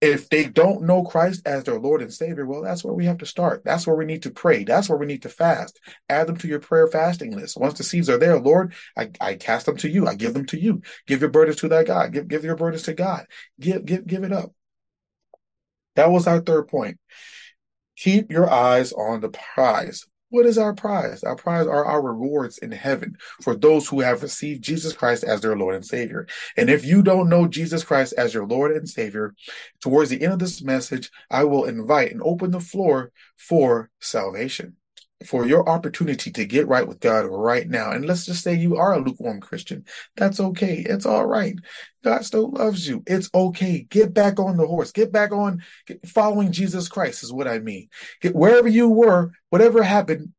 if 0.00 0.28
they 0.28 0.44
don't 0.44 0.82
know 0.82 1.02
Christ 1.02 1.42
as 1.44 1.64
their 1.64 1.78
Lord 1.78 2.02
and 2.02 2.12
Savior, 2.12 2.46
well, 2.46 2.62
that's 2.62 2.84
where 2.84 2.94
we 2.94 3.06
have 3.06 3.18
to 3.18 3.26
start. 3.26 3.62
That's 3.64 3.86
where 3.86 3.96
we 3.96 4.04
need 4.04 4.22
to 4.22 4.30
pray. 4.30 4.62
That's 4.62 4.88
where 4.88 4.98
we 4.98 5.06
need 5.06 5.22
to 5.22 5.28
fast. 5.28 5.80
Add 6.08 6.28
them 6.28 6.36
to 6.36 6.48
your 6.48 6.60
prayer 6.60 6.86
fasting 6.86 7.34
list. 7.34 7.56
Once 7.56 7.78
the 7.78 7.84
seeds 7.84 8.08
are 8.08 8.18
there, 8.18 8.38
Lord, 8.38 8.74
I, 8.96 9.10
I 9.20 9.34
cast 9.34 9.66
them 9.66 9.76
to 9.78 9.88
you. 9.88 10.06
I 10.06 10.14
give 10.14 10.34
them 10.34 10.46
to 10.46 10.60
you. 10.60 10.82
Give 11.06 11.20
your 11.20 11.30
burdens 11.30 11.56
to 11.56 11.68
that 11.68 11.86
God. 11.86 12.12
Give, 12.12 12.28
give 12.28 12.44
your 12.44 12.56
burdens 12.56 12.82
to 12.84 12.94
God. 12.94 13.26
Give, 13.58 13.84
give, 13.84 14.06
give 14.06 14.22
it 14.22 14.32
up. 14.32 14.52
That 15.96 16.12
was 16.12 16.28
our 16.28 16.40
third 16.40 16.68
point. 16.68 16.98
Keep 17.96 18.30
your 18.30 18.48
eyes 18.48 18.92
on 18.92 19.20
the 19.20 19.30
prize. 19.30 20.06
What 20.30 20.44
is 20.44 20.58
our 20.58 20.74
prize? 20.74 21.24
Our 21.24 21.36
prize 21.36 21.66
are 21.66 21.84
our 21.84 22.02
rewards 22.02 22.58
in 22.58 22.70
heaven 22.70 23.16
for 23.40 23.56
those 23.56 23.88
who 23.88 24.00
have 24.00 24.22
received 24.22 24.62
Jesus 24.62 24.92
Christ 24.92 25.24
as 25.24 25.40
their 25.40 25.56
Lord 25.56 25.74
and 25.74 25.84
Savior. 25.84 26.26
And 26.56 26.68
if 26.68 26.84
you 26.84 27.02
don't 27.02 27.30
know 27.30 27.48
Jesus 27.48 27.82
Christ 27.82 28.12
as 28.18 28.34
your 28.34 28.46
Lord 28.46 28.72
and 28.72 28.86
Savior, 28.86 29.34
towards 29.80 30.10
the 30.10 30.22
end 30.22 30.34
of 30.34 30.38
this 30.38 30.62
message, 30.62 31.10
I 31.30 31.44
will 31.44 31.64
invite 31.64 32.12
and 32.12 32.20
open 32.22 32.50
the 32.50 32.60
floor 32.60 33.10
for 33.36 33.90
salvation. 34.00 34.76
For 35.26 35.46
your 35.46 35.68
opportunity 35.68 36.30
to 36.30 36.44
get 36.44 36.68
right 36.68 36.86
with 36.86 37.00
God 37.00 37.26
right 37.26 37.68
now. 37.68 37.90
And 37.90 38.06
let's 38.06 38.24
just 38.24 38.42
say 38.42 38.54
you 38.54 38.76
are 38.76 38.94
a 38.94 39.00
lukewarm 39.00 39.40
Christian. 39.40 39.84
That's 40.16 40.38
okay. 40.38 40.84
It's 40.88 41.06
all 41.06 41.26
right. 41.26 41.56
God 42.04 42.24
still 42.24 42.50
loves 42.50 42.88
you. 42.88 43.02
It's 43.06 43.28
okay. 43.34 43.86
Get 43.90 44.14
back 44.14 44.38
on 44.38 44.56
the 44.56 44.66
horse. 44.66 44.92
Get 44.92 45.10
back 45.10 45.32
on 45.32 45.62
following 46.06 46.52
Jesus 46.52 46.88
Christ 46.88 47.24
is 47.24 47.32
what 47.32 47.48
I 47.48 47.58
mean. 47.58 47.88
Get, 48.20 48.34
wherever 48.34 48.68
you 48.68 48.88
were, 48.88 49.32
whatever 49.50 49.82
happened, 49.82 50.32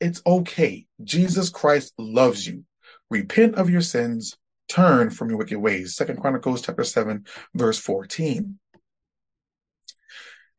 it's 0.00 0.22
okay. 0.24 0.86
Jesus 1.02 1.48
Christ 1.48 1.92
loves 1.98 2.46
you. 2.46 2.64
Repent 3.10 3.56
of 3.56 3.68
your 3.68 3.80
sins. 3.80 4.36
Turn 4.68 5.10
from 5.10 5.28
your 5.28 5.38
wicked 5.38 5.58
ways. 5.58 5.94
Second 5.94 6.20
Chronicles 6.20 6.62
chapter 6.62 6.84
7, 6.84 7.26
verse 7.54 7.78
14. 7.78 8.58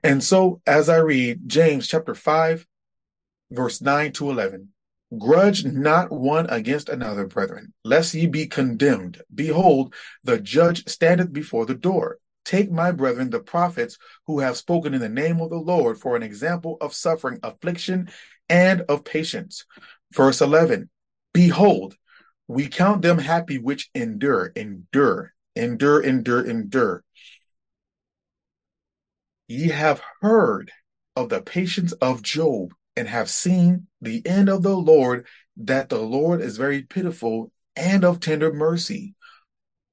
And 0.04 0.24
so 0.24 0.62
as 0.68 0.90
I 0.90 0.98
read 0.98 1.42
James 1.48 1.88
chapter 1.88 2.14
5, 2.14 2.68
verse 3.52 3.82
9 3.82 4.12
to 4.14 4.30
11. 4.30 4.70
Grudge 5.18 5.66
not 5.66 6.12
one 6.12 6.48
against 6.50 6.90
another, 6.90 7.28
brethren, 7.28 7.74
lest 7.84 8.14
ye 8.14 8.26
be 8.26 8.48
condemned. 8.48 9.22
Behold, 9.34 9.94
the 10.24 10.40
judge 10.40 10.88
standeth 10.90 11.32
before 11.32 11.66
the 11.66 11.76
door. 11.76 12.18
Take 12.44 12.72
my 12.72 12.92
brethren, 12.92 13.30
the 13.30 13.40
prophets, 13.40 13.98
who 14.28 14.40
have 14.40 14.58
spoken 14.58 14.94
in 14.94 15.02
the 15.02 15.10
name 15.10 15.40
of 15.40 15.50
the 15.50 15.58
Lord, 15.58 16.00
for 16.00 16.16
an 16.16 16.24
example 16.24 16.78
of 16.82 16.94
suffering, 16.94 17.40
affliction, 17.44 18.10
and 18.50 18.82
of 18.82 19.04
patience. 19.04 19.66
Verse 20.14 20.42
11 20.42 20.90
Behold, 21.34 21.96
we 22.48 22.68
count 22.68 23.02
them 23.02 23.18
happy 23.18 23.58
which 23.58 23.90
endure, 23.96 24.52
endure, 24.56 25.34
endure, 25.56 26.02
endure, 26.02 26.46
endure. 26.46 27.04
Ye 29.48 29.70
have 29.70 30.02
heard 30.22 30.72
of 31.16 31.30
the 31.30 31.42
patience 31.42 31.94
of 31.94 32.22
Job 32.22 32.74
and 32.96 33.08
have 33.08 33.30
seen 33.30 33.88
the 34.02 34.26
end 34.26 34.50
of 34.50 34.64
the 34.64 34.76
Lord, 34.76 35.28
that 35.58 35.90
the 35.90 36.00
Lord 36.00 36.42
is 36.42 36.58
very 36.58 36.84
pitiful 36.84 37.52
and 37.76 38.04
of 38.04 38.20
tender 38.20 38.54
mercy, 38.54 39.16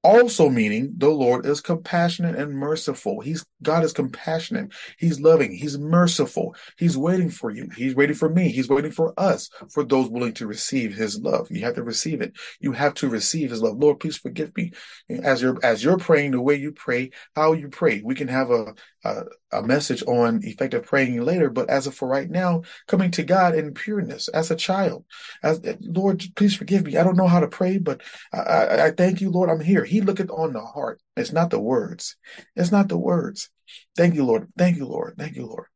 also 0.03 0.49
meaning 0.49 0.93
the 0.97 1.09
Lord 1.09 1.45
is 1.45 1.61
compassionate 1.61 2.35
and 2.35 2.53
merciful. 2.53 3.21
He's 3.21 3.45
God 3.61 3.85
is 3.85 3.93
compassionate. 3.93 4.73
He's 4.97 5.21
loving. 5.21 5.53
He's 5.53 5.77
merciful. 5.77 6.55
He's 6.77 6.97
waiting 6.97 7.29
for 7.29 7.49
you. 7.49 7.69
He's 7.75 7.95
waiting 7.95 8.15
for 8.15 8.27
me. 8.27 8.49
He's 8.49 8.67
waiting 8.67 8.91
for 8.91 9.13
us, 9.17 9.49
for 9.69 9.83
those 9.85 10.09
willing 10.09 10.33
to 10.33 10.47
receive 10.47 10.93
his 10.93 11.19
love. 11.19 11.47
You 11.49 11.61
have 11.61 11.75
to 11.75 11.83
receive 11.83 12.21
it. 12.21 12.33
You 12.59 12.73
have 12.73 12.95
to 12.95 13.07
receive 13.07 13.49
his 13.49 13.61
love. 13.61 13.77
Lord, 13.77 14.01
please 14.01 14.17
forgive 14.17 14.55
me. 14.57 14.73
As 15.09 15.41
you're 15.41 15.57
as 15.63 15.81
you're 15.81 15.97
praying 15.97 16.31
the 16.31 16.41
way 16.41 16.55
you 16.55 16.73
pray, 16.73 17.11
how 17.35 17.53
you 17.53 17.69
pray. 17.69 18.01
We 18.03 18.15
can 18.15 18.27
have 18.27 18.51
a 18.51 18.73
a, 19.03 19.23
a 19.51 19.63
message 19.63 20.03
on 20.07 20.41
effective 20.43 20.83
praying 20.85 21.21
later, 21.21 21.49
but 21.49 21.69
as 21.69 21.87
of 21.87 21.95
for 21.95 22.07
right 22.07 22.29
now, 22.29 22.63
coming 22.87 23.11
to 23.11 23.23
God 23.23 23.55
in 23.55 23.73
pureness 23.73 24.27
as 24.29 24.51
a 24.51 24.55
child. 24.55 25.05
As 25.41 25.59
eh, 25.63 25.75
Lord, 25.81 26.23
please 26.35 26.55
forgive 26.55 26.85
me. 26.85 26.97
I 26.97 27.03
don't 27.03 27.17
know 27.17 27.27
how 27.27 27.39
to 27.39 27.47
pray, 27.47 27.77
but 27.77 28.01
I, 28.31 28.39
I, 28.39 28.85
I 28.87 28.91
thank 28.91 29.21
you, 29.21 29.29
Lord. 29.29 29.49
I'm 29.49 29.59
here. 29.59 29.83
He 29.83 30.01
looketh 30.01 30.29
on 30.29 30.53
the 30.53 30.61
heart. 30.61 31.01
It's 31.17 31.33
not 31.33 31.49
the 31.49 31.59
words. 31.59 32.15
It's 32.55 32.71
not 32.71 32.89
the 32.89 32.97
words. 32.97 33.49
Thank 33.95 34.15
you, 34.15 34.25
Lord. 34.25 34.49
Thank 34.57 34.77
you, 34.77 34.85
Lord. 34.85 35.15
Thank 35.17 35.35
you, 35.35 35.45
Lord. 35.45 35.67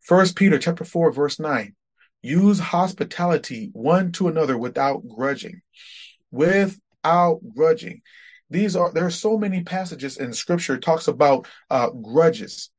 First 0.00 0.36
Peter 0.36 0.58
chapter 0.58 0.84
4, 0.84 1.12
verse 1.12 1.38
9. 1.38 1.74
Use 2.22 2.58
hospitality 2.58 3.70
one 3.72 4.10
to 4.12 4.28
another 4.28 4.58
without 4.58 5.06
grudging. 5.06 5.60
Without 6.30 7.40
grudging. 7.54 8.02
These 8.50 8.76
are 8.76 8.92
there 8.92 9.06
are 9.06 9.10
so 9.10 9.36
many 9.36 9.62
passages 9.62 10.16
in 10.16 10.32
scripture 10.32 10.78
talks 10.78 11.08
about 11.08 11.46
uh, 11.70 11.90
grudges. 11.90 12.70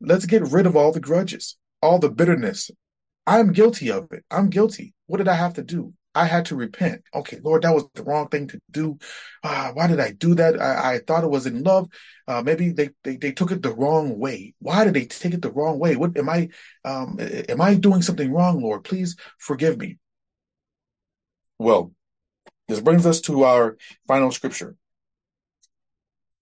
Let's 0.00 0.26
get 0.26 0.50
rid 0.50 0.66
of 0.66 0.76
all 0.76 0.92
the 0.92 1.00
grudges, 1.00 1.56
all 1.82 1.98
the 1.98 2.10
bitterness. 2.10 2.70
I'm 3.26 3.52
guilty 3.52 3.90
of 3.90 4.12
it. 4.12 4.24
I'm 4.30 4.50
guilty. 4.50 4.94
What 5.06 5.18
did 5.18 5.28
I 5.28 5.34
have 5.34 5.54
to 5.54 5.62
do? 5.62 5.94
I 6.14 6.24
had 6.24 6.46
to 6.46 6.56
repent. 6.56 7.02
Okay, 7.14 7.38
Lord, 7.44 7.62
that 7.62 7.74
was 7.74 7.84
the 7.94 8.02
wrong 8.02 8.28
thing 8.28 8.48
to 8.48 8.58
do. 8.70 8.98
Uh, 9.42 9.72
why 9.72 9.86
did 9.86 10.00
I 10.00 10.12
do 10.12 10.34
that? 10.36 10.58
I, 10.60 10.94
I 10.94 10.98
thought 11.00 11.24
it 11.24 11.30
was 11.30 11.46
in 11.46 11.62
love. 11.62 11.88
Uh, 12.26 12.40
maybe 12.40 12.70
they, 12.70 12.90
they, 13.04 13.16
they 13.16 13.32
took 13.32 13.50
it 13.50 13.62
the 13.62 13.74
wrong 13.74 14.18
way. 14.18 14.54
Why 14.60 14.84
did 14.84 14.94
they 14.94 15.04
take 15.04 15.34
it 15.34 15.42
the 15.42 15.52
wrong 15.52 15.78
way? 15.78 15.94
What 15.94 16.16
am 16.16 16.30
I 16.30 16.48
um, 16.84 17.18
am 17.20 17.60
I 17.60 17.74
doing 17.74 18.00
something 18.00 18.32
wrong, 18.32 18.62
Lord? 18.62 18.84
Please 18.84 19.16
forgive 19.38 19.76
me. 19.76 19.98
Well, 21.58 21.92
this 22.68 22.80
brings 22.80 23.04
us 23.04 23.20
to 23.22 23.44
our 23.44 23.76
final 24.08 24.30
scripture. 24.30 24.74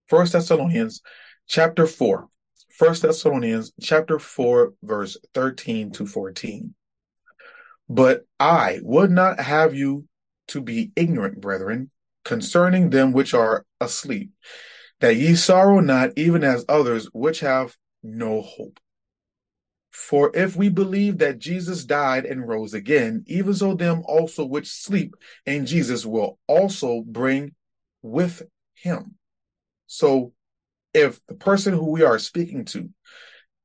First 0.07 0.33
Thessalonians 0.33 1.01
chapter 1.47 1.87
4. 1.87 2.29
First 2.71 3.03
Thessalonians 3.03 3.73
chapter 3.81 4.19
4 4.19 4.75
verse 4.83 5.17
13 5.33 5.93
to 5.93 6.07
14. 6.07 6.75
But 7.89 8.27
I 8.39 8.81
would 8.83 9.11
not 9.11 9.41
have 9.41 9.75
you 9.75 10.07
to 10.49 10.61
be 10.61 10.93
ignorant, 10.97 11.41
brethren, 11.41 11.91
concerning 12.25 12.91
them 12.91 13.13
which 13.13 13.33
are 13.35 13.65
asleep, 13.81 14.31
that 15.01 15.17
ye 15.17 15.35
sorrow 15.35 15.81
not, 15.81 16.11
even 16.17 16.45
as 16.45 16.65
others 16.69 17.09
which 17.13 17.41
have 17.41 17.77
no 18.03 18.43
hope. 18.43 18.81
For 19.91 20.31
if 20.35 20.57
we 20.57 20.69
believe 20.69 21.19
that 21.19 21.39
Jesus 21.39 21.85
died 21.85 22.27
and 22.27 22.47
rose 22.47 22.75
again, 22.75 23.25
even 23.27 23.55
so 23.55 23.75
them 23.75 24.03
also 24.07 24.45
which 24.45 24.69
sleep 24.69 25.15
in 25.47 25.67
Jesus 25.67 26.05
will 26.05 26.39
also 26.47 27.03
bring 27.07 27.55
with 28.03 28.43
him. 28.75 29.17
So 29.87 30.33
if 30.93 31.21
the 31.27 31.35
person 31.35 31.75
who 31.75 31.91
we 31.91 32.03
are 32.03 32.19
speaking 32.19 32.65
to, 32.67 32.91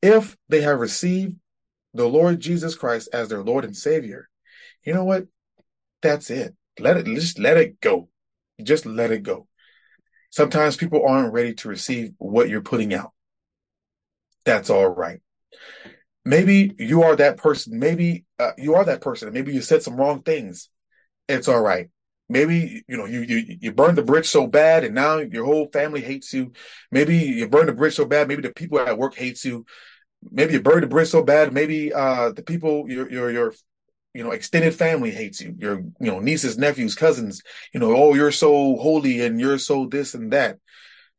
if 0.02 0.38
they 0.48 0.62
have 0.62 0.80
received 0.80 1.36
the 1.94 2.08
Lord 2.08 2.40
Jesus 2.40 2.76
Christ 2.76 3.10
as 3.14 3.30
their 3.30 3.44
Lord 3.44 3.66
and 3.66 3.76
Savior, 3.76 4.30
you 4.84 4.94
know 4.94 5.04
what? 5.04 5.28
That's 6.02 6.30
it. 6.30 6.56
Let 6.80 6.98
it 6.98 7.06
just 7.06 7.40
let 7.40 7.58
it 7.58 7.82
go. 7.82 8.10
Just 8.62 8.86
let 8.86 9.12
it 9.12 9.24
go. 9.24 9.48
Sometimes 10.32 10.78
people 10.78 11.06
aren't 11.06 11.34
ready 11.34 11.54
to 11.56 11.70
receive 11.70 12.14
what 12.18 12.50
you're 12.50 12.62
putting 12.62 12.94
out. 12.94 13.12
That's 14.46 14.70
all 14.70 14.88
right. 14.88 15.22
Maybe 16.26 16.74
you 16.78 17.04
are 17.04 17.16
that 17.16 17.38
person. 17.38 17.80
Maybe 17.80 18.26
uh, 18.38 18.52
you 18.58 18.76
are 18.76 18.86
that 18.86 19.02
person. 19.02 19.34
Maybe 19.34 19.54
you 19.54 19.62
said 19.62 19.84
some 19.84 19.96
wrong 19.96 20.22
things. 20.22 20.70
It's 21.28 21.48
all 21.48 21.62
right. 21.62 21.90
Maybe 22.30 22.84
you 22.88 22.98
know 22.98 23.06
you 23.06 23.22
you 23.22 23.58
you 23.60 23.72
burned 23.72 23.98
the 23.98 24.04
bridge 24.04 24.28
so 24.28 24.46
bad, 24.48 24.84
and 24.84 24.94
now 24.94 25.18
your 25.18 25.46
whole 25.46 25.68
family 25.74 26.02
hates 26.02 26.32
you. 26.34 26.52
Maybe 26.92 27.18
you 27.18 27.50
burned 27.50 27.70
the 27.70 27.74
bridge 27.74 27.96
so 27.96 28.06
bad. 28.06 28.28
Maybe 28.28 28.44
the 28.44 28.54
people 28.54 28.80
at 28.80 28.98
work 28.98 29.16
hates 29.16 29.44
you 29.44 29.66
maybe 30.32 30.54
you 30.54 30.62
burned 30.62 30.84
the 30.84 30.88
bridge 30.88 31.10
so 31.10 31.24
bad, 31.24 31.54
maybe 31.54 31.94
uh, 31.94 32.32
the 32.32 32.44
people 32.44 32.90
your 32.90 33.12
your 33.12 33.32
your 33.32 33.54
you 34.14 34.24
know 34.24 34.32
extended 34.32 34.74
family 34.74 35.12
hates 35.12 35.42
you, 35.42 35.56
your 35.58 35.80
you 35.80 36.12
know 36.12 36.20
nieces, 36.20 36.58
nephews, 36.58 36.96
cousins, 36.96 37.42
you 37.74 37.80
know, 37.80 37.96
oh 37.96 38.14
you're 38.14 38.32
so 38.32 38.76
holy 38.78 39.22
and 39.22 39.40
you're 39.40 39.60
so 39.60 39.86
this 39.86 40.14
and 40.14 40.32
that. 40.34 40.58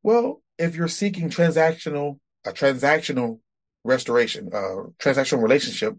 Well, 0.02 0.42
if 0.58 0.74
you're 0.74 0.88
seeking 0.88 1.30
transactional 1.30 2.18
a 2.44 2.52
transactional 2.52 3.40
restoration, 3.84 4.50
uh, 4.52 4.88
transactional 4.98 5.42
relationship, 5.42 5.96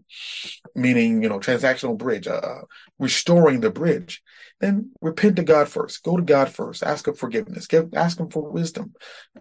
meaning 0.74 1.22
you 1.22 1.28
know 1.28 1.38
transactional 1.38 1.96
bridge, 1.96 2.26
uh, 2.26 2.40
uh, 2.42 2.62
restoring 2.98 3.60
the 3.60 3.70
bridge, 3.70 4.22
then 4.60 4.92
repent 5.00 5.36
to 5.36 5.42
God 5.42 5.68
first. 5.68 6.02
Go 6.02 6.16
to 6.16 6.22
God 6.22 6.50
first. 6.50 6.82
Ask 6.82 7.08
Him 7.08 7.14
forgiveness. 7.14 7.66
Give, 7.66 7.92
ask 7.94 8.18
Him 8.18 8.30
for 8.30 8.50
wisdom. 8.50 8.94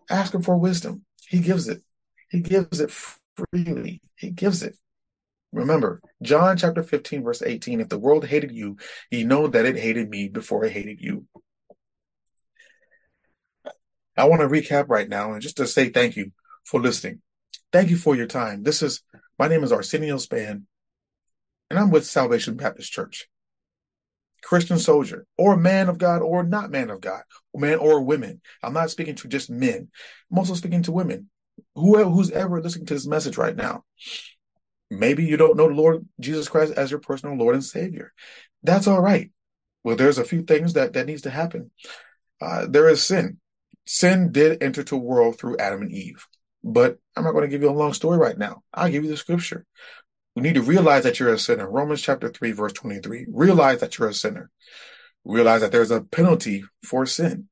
Ask 0.10 0.34
Him 0.34 0.42
for 0.42 0.58
wisdom. 0.58 1.06
He 1.28 1.40
gives 1.40 1.68
it. 1.68 1.82
He 2.30 2.40
gives 2.42 2.80
it 2.80 2.92
freely. 2.92 4.02
He 4.16 4.32
gives 4.32 4.64
it. 4.64 4.76
Remember, 5.54 6.02
John 6.22 6.56
chapter 6.56 6.82
15, 6.82 7.24
verse 7.24 7.42
18 7.42 7.82
if 7.82 7.90
the 7.90 8.00
world 8.00 8.26
hated 8.26 8.54
you, 8.54 8.78
ye 9.10 9.26
know 9.26 9.48
that 9.48 9.66
it 9.66 9.78
hated 9.78 10.10
me 10.10 10.30
before 10.30 10.64
it 10.64 10.72
hated 10.72 11.02
you. 11.02 11.26
I 14.16 14.26
want 14.26 14.42
to 14.42 14.48
recap 14.48 14.86
right 14.88 15.10
now 15.10 15.34
and 15.34 15.42
just 15.42 15.58
to 15.58 15.68
say 15.68 15.90
thank 15.90 16.16
you 16.16 16.32
for 16.64 16.80
listening. 16.80 17.22
Thank 17.72 17.90
you 17.90 17.98
for 17.98 18.16
your 18.16 18.28
time. 18.28 18.64
This 18.64 18.82
is 18.82 19.02
my 19.40 19.48
name 19.48 19.64
is 19.64 19.72
Arsenio 19.72 20.18
Spann, 20.18 20.64
and 21.70 21.80
I'm 21.80 21.90
with 21.90 22.06
Salvation 22.06 22.56
Baptist 22.56 22.92
Church. 22.92 23.28
Christian 24.44 24.80
soldier, 24.80 25.28
or 25.38 25.56
man 25.56 25.88
of 25.88 26.00
God, 26.00 26.24
or 26.24 26.44
not 26.44 26.72
man 26.72 26.90
of 26.90 27.00
God, 27.00 27.22
man 27.54 27.78
or 27.78 28.02
women. 28.02 28.42
I'm 28.64 28.74
not 28.74 28.90
speaking 28.90 29.14
to 29.16 29.28
just 29.28 29.52
men. 29.52 29.90
I'm 30.32 30.38
also 30.38 30.56
speaking 30.56 30.82
to 30.84 30.92
women 30.92 31.30
whoever 31.76 32.10
who's 32.10 32.32
ever 32.32 32.62
listening 32.62 32.86
to 32.88 32.94
this 32.94 33.08
message 33.08 33.38
right 33.38 33.56
now, 33.56 33.84
maybe 34.90 35.24
you 35.24 35.38
don't 35.38 35.58
know 35.58 35.68
the 35.68 35.76
Lord 35.76 36.06
Jesus 36.20 36.50
Christ 36.50 36.74
as 36.74 36.92
your 36.92 37.00
personal 37.00 37.38
Lord 37.38 37.56
and 37.56 37.64
Savior. 37.64 38.14
That's 38.64 38.88
all 38.88 39.02
right. 39.02 39.32
Well, 39.84 39.96
there's 39.96 40.18
a 40.18 40.24
few 40.26 40.44
things 40.44 40.74
that 40.74 40.94
that 40.94 41.08
needs 41.08 41.24
to 41.24 41.30
happen. 41.30 41.72
Uh, 42.40 42.68
there 42.70 42.90
is 42.90 43.04
sin. 43.04 43.40
Sin 43.86 44.32
did 44.32 44.62
enter 44.62 44.84
to 44.84 44.98
world 44.98 45.40
through 45.40 45.58
Adam 45.58 45.82
and 45.82 45.92
Eve. 45.92 46.28
But 46.64 47.00
I'm 47.16 47.24
not 47.24 47.32
going 47.32 47.44
to 47.44 47.50
give 47.50 47.62
you 47.62 47.70
a 47.70 47.72
long 47.72 47.94
story 47.94 48.18
right 48.18 48.38
now. 48.38 48.64
I'll 48.74 48.90
give 48.90 49.04
you 49.04 49.10
the 49.10 49.18
scripture. 49.18 49.66
We 50.36 50.44
need 50.44 50.56
to 50.56 50.62
realize 50.62 51.04
that 51.04 51.20
you're 51.20 51.34
a 51.34 51.40
sinner. 51.40 51.70
Romans 51.70 52.02
chapter 52.02 52.30
3, 52.30 52.52
verse 52.52 52.74
23. 52.74 53.26
Realize 53.30 53.80
that 53.82 53.98
you're 53.98 54.10
a 54.10 54.14
sinner. 54.14 54.50
Realize 55.26 55.62
that 55.62 55.72
there's 55.72 55.92
a 55.92 56.02
penalty 56.02 56.64
for 56.84 57.06
sin. 57.06 57.48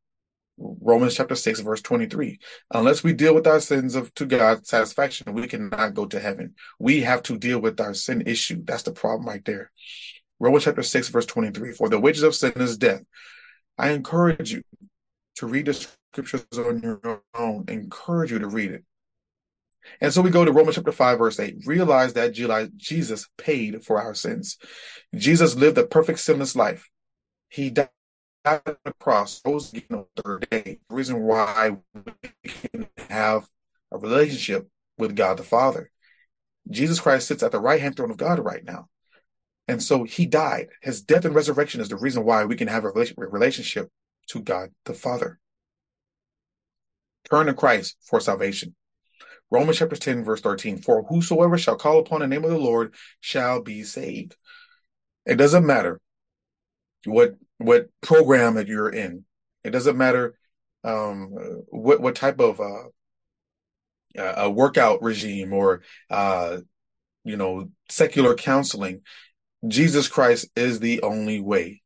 Romans 0.58 1.15
chapter 1.15 1.36
6, 1.36 1.62
verse 1.62 1.82
23. 1.82 2.39
Unless 2.74 3.04
we 3.04 3.13
deal 3.13 3.34
with 3.34 3.48
our 3.48 3.60
sins 3.60 3.95
of 3.95 4.13
to 4.15 4.26
God's 4.26 4.69
satisfaction, 4.69 5.34
we 5.34 5.48
cannot 5.48 5.93
go 5.93 6.06
to 6.06 6.19
heaven. 6.19 6.56
We 6.80 7.02
have 7.02 7.24
to 7.24 7.38
deal 7.38 7.60
with 7.60 7.80
our 7.80 7.93
sin 7.93 8.24
issue. 8.26 8.62
That's 8.63 8.84
the 8.84 8.91
problem 8.91 9.28
right 9.28 9.43
there. 9.45 9.72
Romans 10.39 10.65
chapter 10.65 10.84
6, 10.84 11.10
verse 11.10 11.26
23. 11.26 11.74
For 11.74 11.89
the 11.89 12.00
wages 12.00 12.24
of 12.24 12.36
sin 12.36 12.54
is 12.56 12.78
death. 12.78 13.02
I 13.78 13.91
encourage 13.91 14.52
you 14.54 14.62
to 15.36 15.48
read 15.48 15.67
the 15.67 15.74
scriptures 16.13 16.45
on 16.58 16.82
your 16.82 17.22
own. 17.34 17.65
I 17.67 17.74
encourage 17.74 18.32
you 18.32 18.39
to 18.39 18.48
read 18.48 18.72
it. 18.72 18.84
And 20.02 20.13
so 20.13 20.22
we 20.22 20.30
go 20.30 20.46
to 20.46 20.52
Romans 20.52 20.76
chapter 20.76 20.92
5, 20.92 21.18
verse 21.18 21.39
8. 21.39 21.65
Realize 21.65 22.13
that 22.13 22.34
Jesus 22.34 23.28
paid 23.38 23.84
for 23.84 24.02
our 24.02 24.13
sins. 24.13 24.58
Jesus 25.15 25.56
lived 25.56 25.78
a 25.78 25.86
perfect 25.86 26.20
sinless 26.20 26.56
life. 26.56 26.89
He 27.50 27.70
died 27.70 27.89
on 28.46 28.62
the 28.86 28.94
cross, 29.00 29.42
rose 29.46 29.74
again 29.74 29.86
on 29.92 30.06
the 30.15 30.22
third 30.22 30.50
day. 30.50 30.80
The 30.89 30.96
reason 30.96 31.22
why 31.24 31.78
we 32.44 32.52
can 32.52 32.88
have 33.10 33.48
a 33.92 33.98
relationship 33.98 34.68
with 34.98 35.15
God 35.15 35.38
the 35.38 35.44
Father. 35.44 35.89
Jesus 36.70 37.00
Christ 37.00 37.28
sits 37.28 37.42
at 37.42 37.52
the 37.52 37.60
right 37.60 37.82
hand 37.82 37.96
throne 37.96 38.12
of 38.12 38.18
God 38.18 38.39
right 38.39 38.63
now. 38.63 38.88
And 39.68 39.82
so 39.82 40.04
he 40.04 40.26
died. 40.26 40.68
His 40.82 41.02
death 41.02 41.26
and 41.26 41.34
resurrection 41.36 41.82
is 41.82 41.89
the 41.89 41.96
reason 41.96 42.24
why 42.24 42.46
we 42.46 42.56
can 42.56 42.68
have 42.68 42.86
a 42.86 42.89
relationship 42.89 43.89
to 44.28 44.39
God 44.39 44.70
the 44.86 44.94
Father. 44.94 45.39
Turn 47.30 47.48
to 47.48 47.54
Christ 47.54 47.98
for 48.04 48.20
salvation. 48.20 48.76
Romans 49.51 49.77
chapter 49.77 49.95
10, 49.95 50.23
verse 50.23 50.41
13. 50.41 50.81
For 50.81 51.03
whosoever 51.03 51.57
shall 51.57 51.75
call 51.75 51.99
upon 51.99 52.19
the 52.19 52.27
name 52.27 52.43
of 52.43 52.51
the 52.51 52.57
Lord 52.57 52.93
shall 53.19 53.62
be 53.62 53.83
saved. 53.83 54.35
It 55.25 55.35
doesn't 55.35 55.65
matter 55.65 55.99
what 57.05 57.35
what 57.57 57.89
program 58.01 58.55
that 58.55 58.67
you're 58.67 58.89
in. 58.89 59.25
It 59.63 59.71
doesn't 59.71 59.97
matter 59.97 60.35
um, 60.83 61.29
what 61.67 62.01
what 62.01 62.15
type 62.15 62.39
of 62.39 62.59
uh, 62.59 62.89
a 64.17 64.49
workout 64.49 65.01
regime 65.01 65.53
or 65.53 65.81
uh, 66.09 66.57
you 67.23 67.38
know 67.38 67.69
secular 67.89 68.35
counseling. 68.35 69.01
Jesus 69.67 70.07
Christ 70.07 70.49
is 70.55 70.79
the 70.79 71.01
only 71.01 71.41
way. 71.41 71.81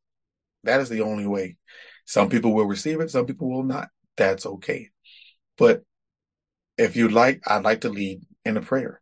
That 0.64 0.80
is 0.80 0.90
the 0.90 1.02
only 1.02 1.28
way. 1.28 1.58
Some 2.06 2.30
people 2.30 2.54
will 2.54 2.66
receive 2.66 3.00
it, 3.02 3.10
some 3.10 3.26
people 3.26 3.50
will 3.50 3.64
not. 3.64 3.90
That's 4.16 4.46
okay. 4.46 4.90
But 5.58 5.84
if 6.78 6.96
you'd 6.96 7.12
like, 7.12 7.42
I'd 7.48 7.64
like 7.64 7.82
to 7.82 7.90
lead 7.90 8.22
in 8.46 8.58
a 8.58 8.62
prayer. 8.62 9.02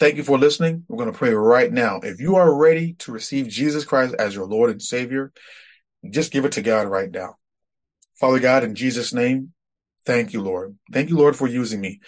Thank 0.00 0.16
you 0.16 0.24
for 0.24 0.38
listening. 0.38 0.84
We're 0.88 0.98
going 0.98 1.12
to 1.12 1.18
pray 1.18 1.32
right 1.32 1.72
now. 1.72 2.00
If 2.02 2.20
you 2.20 2.36
are 2.36 2.52
ready 2.52 2.94
to 3.00 3.12
receive 3.12 3.48
Jesus 3.48 3.84
Christ 3.84 4.14
as 4.18 4.34
your 4.34 4.46
Lord 4.46 4.70
and 4.70 4.82
Savior, 4.82 5.32
just 6.10 6.32
give 6.32 6.44
it 6.44 6.52
to 6.52 6.62
God 6.62 6.88
right 6.88 7.10
now. 7.10 7.36
Father 8.18 8.40
God, 8.40 8.64
in 8.64 8.74
Jesus' 8.74 9.12
name, 9.12 9.52
thank 10.04 10.32
you, 10.32 10.42
Lord. 10.42 10.76
Thank 10.92 11.10
you, 11.10 11.16
Lord, 11.16 11.36
for 11.36 11.46
using 11.46 11.80
me. 11.80 12.00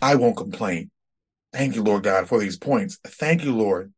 I 0.00 0.14
won't 0.16 0.36
complain. 0.36 0.90
Thank 1.52 1.76
you, 1.76 1.82
Lord 1.82 2.02
God, 2.02 2.28
for 2.28 2.38
these 2.38 2.56
points. 2.56 2.98
Thank 3.06 3.44
you, 3.44 3.54
Lord. 3.54 3.92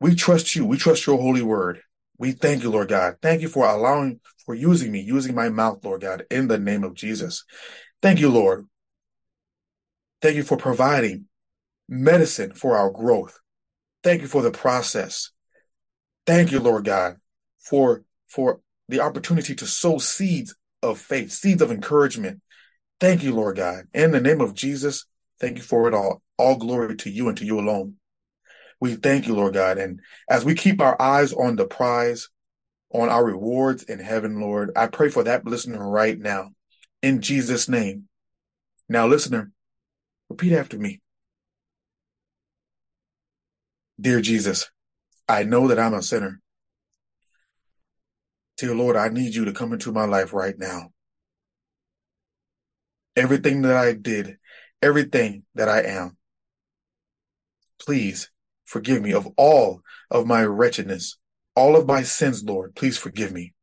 We 0.00 0.14
trust 0.14 0.54
you. 0.54 0.64
We 0.64 0.76
trust 0.76 1.06
your 1.06 1.20
holy 1.20 1.42
word. 1.42 1.80
We 2.18 2.32
thank 2.32 2.62
you, 2.62 2.70
Lord 2.70 2.88
God. 2.88 3.16
Thank 3.22 3.42
you 3.42 3.48
for 3.48 3.66
allowing, 3.66 4.20
for 4.44 4.54
using 4.54 4.92
me, 4.92 5.00
using 5.00 5.34
my 5.34 5.48
mouth, 5.48 5.84
Lord 5.84 6.02
God, 6.02 6.24
in 6.30 6.48
the 6.48 6.58
name 6.58 6.84
of 6.84 6.94
Jesus. 6.94 7.44
Thank 8.00 8.20
you, 8.20 8.28
Lord. 8.28 8.66
Thank 10.20 10.36
you 10.36 10.42
for 10.42 10.56
providing 10.56 11.26
medicine 11.88 12.52
for 12.52 12.76
our 12.76 12.90
growth. 12.90 13.38
Thank 14.02 14.22
you 14.22 14.28
for 14.28 14.42
the 14.42 14.50
process. 14.50 15.30
Thank 16.26 16.52
you, 16.52 16.60
Lord 16.60 16.84
God, 16.84 17.16
for, 17.58 18.02
for 18.28 18.60
the 18.88 19.00
opportunity 19.00 19.54
to 19.54 19.66
sow 19.66 19.98
seeds 19.98 20.54
of 20.82 20.98
faith, 20.98 21.32
seeds 21.32 21.62
of 21.62 21.70
encouragement. 21.70 22.40
Thank 23.00 23.22
you, 23.22 23.34
Lord 23.34 23.56
God. 23.56 23.84
In 23.94 24.10
the 24.10 24.20
name 24.20 24.40
of 24.40 24.54
Jesus, 24.54 25.06
thank 25.40 25.56
you 25.56 25.62
for 25.62 25.88
it 25.88 25.94
all. 25.94 26.22
All 26.36 26.56
glory 26.56 26.96
to 26.96 27.10
you 27.10 27.28
and 27.28 27.36
to 27.38 27.44
you 27.44 27.58
alone. 27.58 27.94
We 28.80 28.94
thank 28.94 29.26
you, 29.26 29.34
Lord 29.34 29.54
God. 29.54 29.78
And 29.78 30.00
as 30.28 30.44
we 30.44 30.54
keep 30.54 30.80
our 30.80 31.00
eyes 31.00 31.32
on 31.32 31.56
the 31.56 31.66
prize, 31.66 32.28
on 32.90 33.08
our 33.08 33.24
rewards 33.24 33.82
in 33.82 33.98
heaven, 33.98 34.40
Lord, 34.40 34.70
I 34.76 34.86
pray 34.86 35.08
for 35.08 35.24
that 35.24 35.44
listener 35.44 35.86
right 35.88 36.18
now 36.18 36.50
in 37.02 37.20
Jesus' 37.20 37.68
name. 37.68 38.04
Now, 38.88 39.06
listener, 39.06 39.50
repeat 40.28 40.52
after 40.52 40.78
me. 40.78 41.00
Dear 44.00 44.20
Jesus, 44.20 44.70
I 45.28 45.42
know 45.42 45.68
that 45.68 45.78
I'm 45.78 45.94
a 45.94 46.02
sinner. 46.02 46.40
Dear 48.56 48.74
Lord, 48.74 48.96
I 48.96 49.08
need 49.08 49.34
you 49.34 49.44
to 49.44 49.52
come 49.52 49.72
into 49.72 49.92
my 49.92 50.04
life 50.04 50.32
right 50.32 50.58
now. 50.58 50.90
Everything 53.16 53.62
that 53.62 53.76
I 53.76 53.94
did, 53.94 54.36
everything 54.82 55.44
that 55.54 55.68
I 55.68 55.82
am, 55.82 56.16
please 57.80 58.30
forgive 58.64 59.02
me 59.02 59.12
of 59.12 59.28
all 59.36 59.82
of 60.10 60.26
my 60.26 60.44
wretchedness, 60.44 61.18
all 61.56 61.76
of 61.76 61.86
my 61.86 62.02
sins, 62.02 62.44
Lord. 62.44 62.74
Please 62.74 62.98
forgive 62.98 63.32
me. 63.32 63.54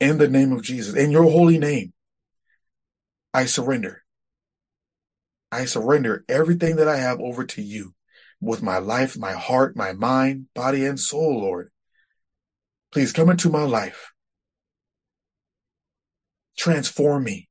In 0.00 0.18
the 0.18 0.28
name 0.28 0.52
of 0.52 0.62
Jesus, 0.62 0.94
in 0.94 1.10
your 1.10 1.24
holy 1.24 1.58
name, 1.58 1.92
I 3.34 3.46
surrender. 3.46 4.04
I 5.50 5.64
surrender 5.64 6.24
everything 6.28 6.76
that 6.76 6.88
I 6.88 6.98
have 6.98 7.20
over 7.20 7.44
to 7.44 7.62
you 7.62 7.94
with 8.40 8.62
my 8.62 8.78
life, 8.78 9.16
my 9.16 9.32
heart, 9.32 9.76
my 9.76 9.92
mind, 9.92 10.46
body, 10.54 10.84
and 10.84 10.98
soul, 10.98 11.40
Lord. 11.40 11.70
Please 12.92 13.12
come 13.12 13.30
into 13.30 13.50
my 13.50 13.64
life. 13.64 14.12
Transform 16.56 17.24
me. 17.24 17.48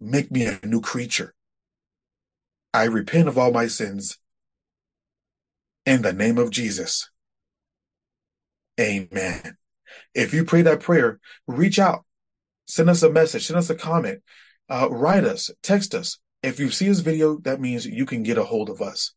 Make 0.00 0.30
me 0.30 0.46
a 0.46 0.58
new 0.64 0.80
creature. 0.80 1.34
I 2.72 2.84
repent 2.84 3.28
of 3.28 3.36
all 3.36 3.52
my 3.52 3.66
sins. 3.66 4.18
In 5.84 6.02
the 6.02 6.12
name 6.12 6.38
of 6.38 6.50
Jesus. 6.50 7.10
Amen. 8.78 9.56
If 10.14 10.32
you 10.32 10.44
pray 10.44 10.62
that 10.62 10.80
prayer, 10.80 11.20
reach 11.46 11.78
out, 11.78 12.04
send 12.66 12.88
us 12.88 13.02
a 13.02 13.10
message, 13.10 13.46
send 13.46 13.58
us 13.58 13.70
a 13.70 13.74
comment, 13.74 14.22
uh, 14.68 14.88
write 14.90 15.24
us, 15.24 15.50
text 15.62 15.94
us. 15.94 16.18
If 16.42 16.58
you 16.58 16.70
see 16.70 16.88
this 16.88 17.00
video, 17.00 17.38
that 17.40 17.60
means 17.60 17.86
you 17.86 18.06
can 18.06 18.22
get 18.22 18.38
a 18.38 18.44
hold 18.44 18.70
of 18.70 18.80
us. 18.80 19.12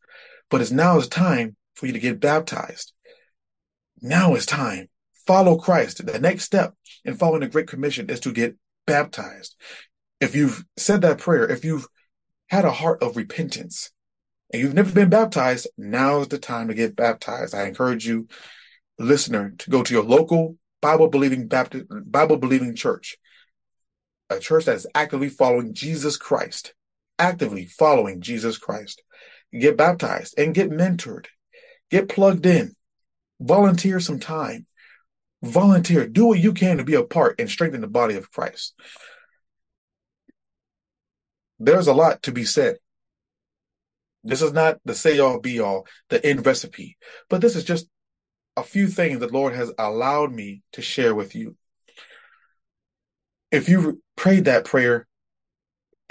But 0.50 0.62
it's 0.62 0.72
now 0.72 0.98
is 0.98 1.08
time 1.08 1.56
for 1.76 1.88
you 1.88 1.94
to 1.94 2.00
get 2.00 2.20
baptized. 2.20 2.94
Now 4.02 4.36
is 4.36 4.46
time. 4.46 4.90
Follow 5.26 5.58
Christ. 5.58 6.06
The 6.06 6.20
next 6.20 6.44
step 6.44 6.74
in 7.06 7.16
following 7.16 7.42
the 7.42 7.48
Great 7.48 7.68
Commission 7.68 8.10
is 8.10 8.20
to 8.22 8.34
get 8.34 8.58
baptized. 8.86 9.56
If 10.20 10.36
you've 10.36 10.66
said 10.78 11.02
that 11.02 11.20
prayer, 11.20 11.50
if 11.50 11.64
you've 11.64 11.88
had 12.48 12.66
a 12.66 12.72
heart 12.72 13.02
of 13.02 13.16
repentance 13.16 13.92
and 14.52 14.62
you've 14.62 14.74
never 14.74 14.92
been 14.92 15.10
baptized, 15.10 15.68
now 15.78 16.20
is 16.20 16.28
the 16.28 16.38
time 16.38 16.68
to 16.68 16.74
get 16.74 16.96
baptized. 16.96 17.56
I 17.56 17.66
encourage 17.68 18.06
you, 18.06 18.28
listener, 19.00 19.54
to 19.60 19.70
go 19.70 19.82
to 19.82 19.94
your 19.94 20.04
local 20.04 20.58
Bible 20.82 21.08
believing 21.08 21.48
Baptist 21.48 21.86
Bible 21.90 22.36
believing 22.36 22.76
church, 22.76 23.18
a 24.30 24.40
church 24.40 24.66
that 24.66 24.76
is 24.76 24.88
actively 24.94 25.30
following 25.30 25.74
Jesus 25.74 26.18
Christ 26.18 26.74
actively 27.24 27.66
following 27.66 28.20
Jesus 28.20 28.58
Christ. 28.58 29.02
Get 29.58 29.78
baptized 29.78 30.36
and 30.38 30.54
get 30.54 30.70
mentored. 30.70 31.28
Get 31.90 32.10
plugged 32.10 32.46
in. 32.46 32.76
Volunteer 33.40 34.02
some 34.02 34.20
time. 34.20 34.68
Volunteer. 35.42 36.06
Do 36.06 36.26
what 36.26 36.40
you 36.40 36.54
can 36.54 36.78
to 36.78 36.84
be 36.84 36.96
a 36.96 37.04
part 37.04 37.40
and 37.40 37.50
strengthen 37.50 37.80
the 37.80 37.88
body 37.88 38.16
of 38.16 38.30
Christ. 38.30 38.74
There's 41.60 41.88
a 41.88 41.94
lot 41.94 42.24
to 42.24 42.34
be 42.34 42.44
said. 42.44 42.76
This 44.26 44.42
is 44.42 44.52
not 44.52 44.80
the 44.84 44.94
say 44.94 45.20
all 45.20 45.40
be 45.40 45.60
all, 45.60 45.88
the 46.10 46.26
end 46.26 46.46
recipe, 46.46 46.98
but 47.30 47.42
this 47.42 47.56
is 47.56 47.64
just 47.64 47.88
a 48.58 48.64
few 48.64 48.88
things 48.88 49.20
the 49.20 49.28
Lord 49.28 49.54
has 49.54 49.72
allowed 49.78 50.34
me 50.34 50.62
to 50.74 50.82
share 50.82 51.16
with 51.16 51.36
you. 51.36 51.56
If 53.52 53.70
you 53.70 54.02
prayed 54.16 54.46
that 54.46 54.66
prayer, 54.66 55.08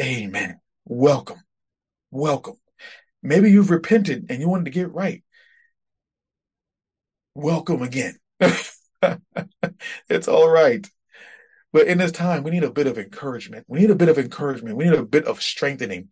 amen 0.01 0.62
welcome. 0.85 1.41
Welcome. 2.11 2.57
Maybe 3.23 3.51
you've 3.51 3.71
repented 3.71 4.27
and 4.29 4.41
you 4.41 4.49
wanted 4.49 4.67
to 4.67 4.71
get 4.71 4.93
right. 4.93 5.23
Welcome 7.35 7.83
again. 7.83 8.19
it's 10.09 10.29
all 10.29 10.49
right. 10.49 10.87
But 11.73 11.87
in 11.87 11.99
this 11.99 12.13
time, 12.13 12.43
we 12.43 12.51
need 12.51 12.65
a 12.65 12.71
bit 12.71 12.87
of 12.87 12.99
encouragement. 12.99 13.65
We 13.67 13.81
need 13.81 13.91
a 13.91 13.95
bit 13.95 14.11
of 14.11 14.19
encouragement. 14.19 14.77
We 14.77 14.85
need 14.85 14.99
a 14.99 15.05
bit 15.05 15.25
of 15.25 15.41
strengthening. 15.41 16.09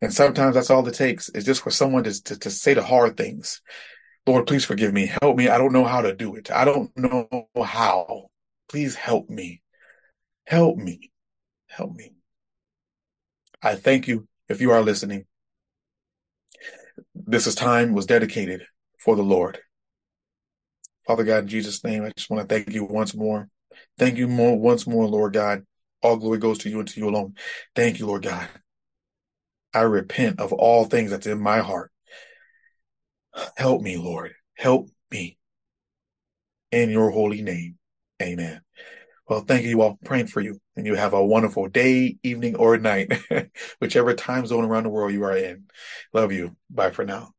And 0.00 0.12
sometimes 0.12 0.54
that's 0.54 0.70
all 0.70 0.86
it 0.88 0.94
takes 0.94 1.28
is 1.28 1.44
just 1.44 1.62
for 1.62 1.70
someone 1.70 2.04
to, 2.04 2.22
to, 2.24 2.38
to 2.38 2.50
say 2.50 2.74
the 2.74 2.82
hard 2.82 3.16
things. 3.16 3.60
Lord, 4.26 4.46
please 4.46 4.64
forgive 4.64 4.92
me. 4.92 5.12
Help 5.20 5.36
me. 5.36 5.48
I 5.48 5.58
don't 5.58 5.72
know 5.72 5.84
how 5.84 6.00
to 6.00 6.14
do 6.14 6.36
it. 6.36 6.50
I 6.50 6.64
don't 6.64 6.90
know 6.96 7.48
how. 7.62 8.28
Please 8.68 8.94
help 8.94 9.28
me. 9.28 9.62
Help 10.46 10.78
me. 10.78 11.10
Help 11.68 11.94
me. 11.94 12.14
I 13.62 13.76
thank 13.76 14.08
you 14.08 14.26
if 14.48 14.60
you 14.60 14.72
are 14.72 14.82
listening. 14.82 15.26
This 17.14 17.46
is 17.46 17.54
time 17.54 17.92
was 17.92 18.06
dedicated 18.06 18.62
for 18.98 19.16
the 19.16 19.22
Lord. 19.22 19.58
Father 21.06 21.24
God, 21.24 21.44
in 21.44 21.48
Jesus' 21.48 21.82
name, 21.84 22.04
I 22.04 22.12
just 22.16 22.30
want 22.30 22.48
to 22.48 22.54
thank 22.54 22.70
you 22.70 22.84
once 22.84 23.14
more. 23.14 23.48
Thank 23.98 24.16
you 24.16 24.28
more 24.28 24.58
once 24.58 24.86
more, 24.86 25.06
Lord 25.06 25.32
God. 25.32 25.64
All 26.02 26.16
glory 26.16 26.38
goes 26.38 26.58
to 26.58 26.70
you 26.70 26.80
and 26.80 26.88
to 26.88 27.00
you 27.00 27.08
alone. 27.08 27.34
Thank 27.74 27.98
you, 27.98 28.06
Lord 28.06 28.22
God. 28.22 28.48
I 29.74 29.82
repent 29.82 30.40
of 30.40 30.52
all 30.52 30.84
things 30.84 31.10
that's 31.10 31.26
in 31.26 31.40
my 31.40 31.58
heart. 31.58 31.90
Help 33.56 33.82
me, 33.82 33.96
Lord. 33.96 34.32
Help 34.54 34.88
me. 35.10 35.38
In 36.70 36.90
your 36.90 37.10
holy 37.10 37.42
name. 37.42 37.78
Amen. 38.20 38.60
Well, 39.28 39.40
thank 39.42 39.64
you 39.64 39.80
all 39.82 39.98
praying 40.04 40.26
for 40.26 40.40
you. 40.40 40.60
And 40.76 40.86
you 40.86 40.94
have 40.94 41.12
a 41.14 41.24
wonderful 41.24 41.68
day, 41.68 42.16
evening, 42.22 42.56
or 42.56 42.76
night, 42.78 43.12
whichever 43.78 44.14
time 44.14 44.46
zone 44.46 44.64
around 44.64 44.84
the 44.84 44.90
world 44.90 45.12
you 45.12 45.24
are 45.24 45.36
in. 45.36 45.64
Love 46.12 46.32
you. 46.32 46.56
Bye 46.70 46.90
for 46.90 47.04
now. 47.04 47.32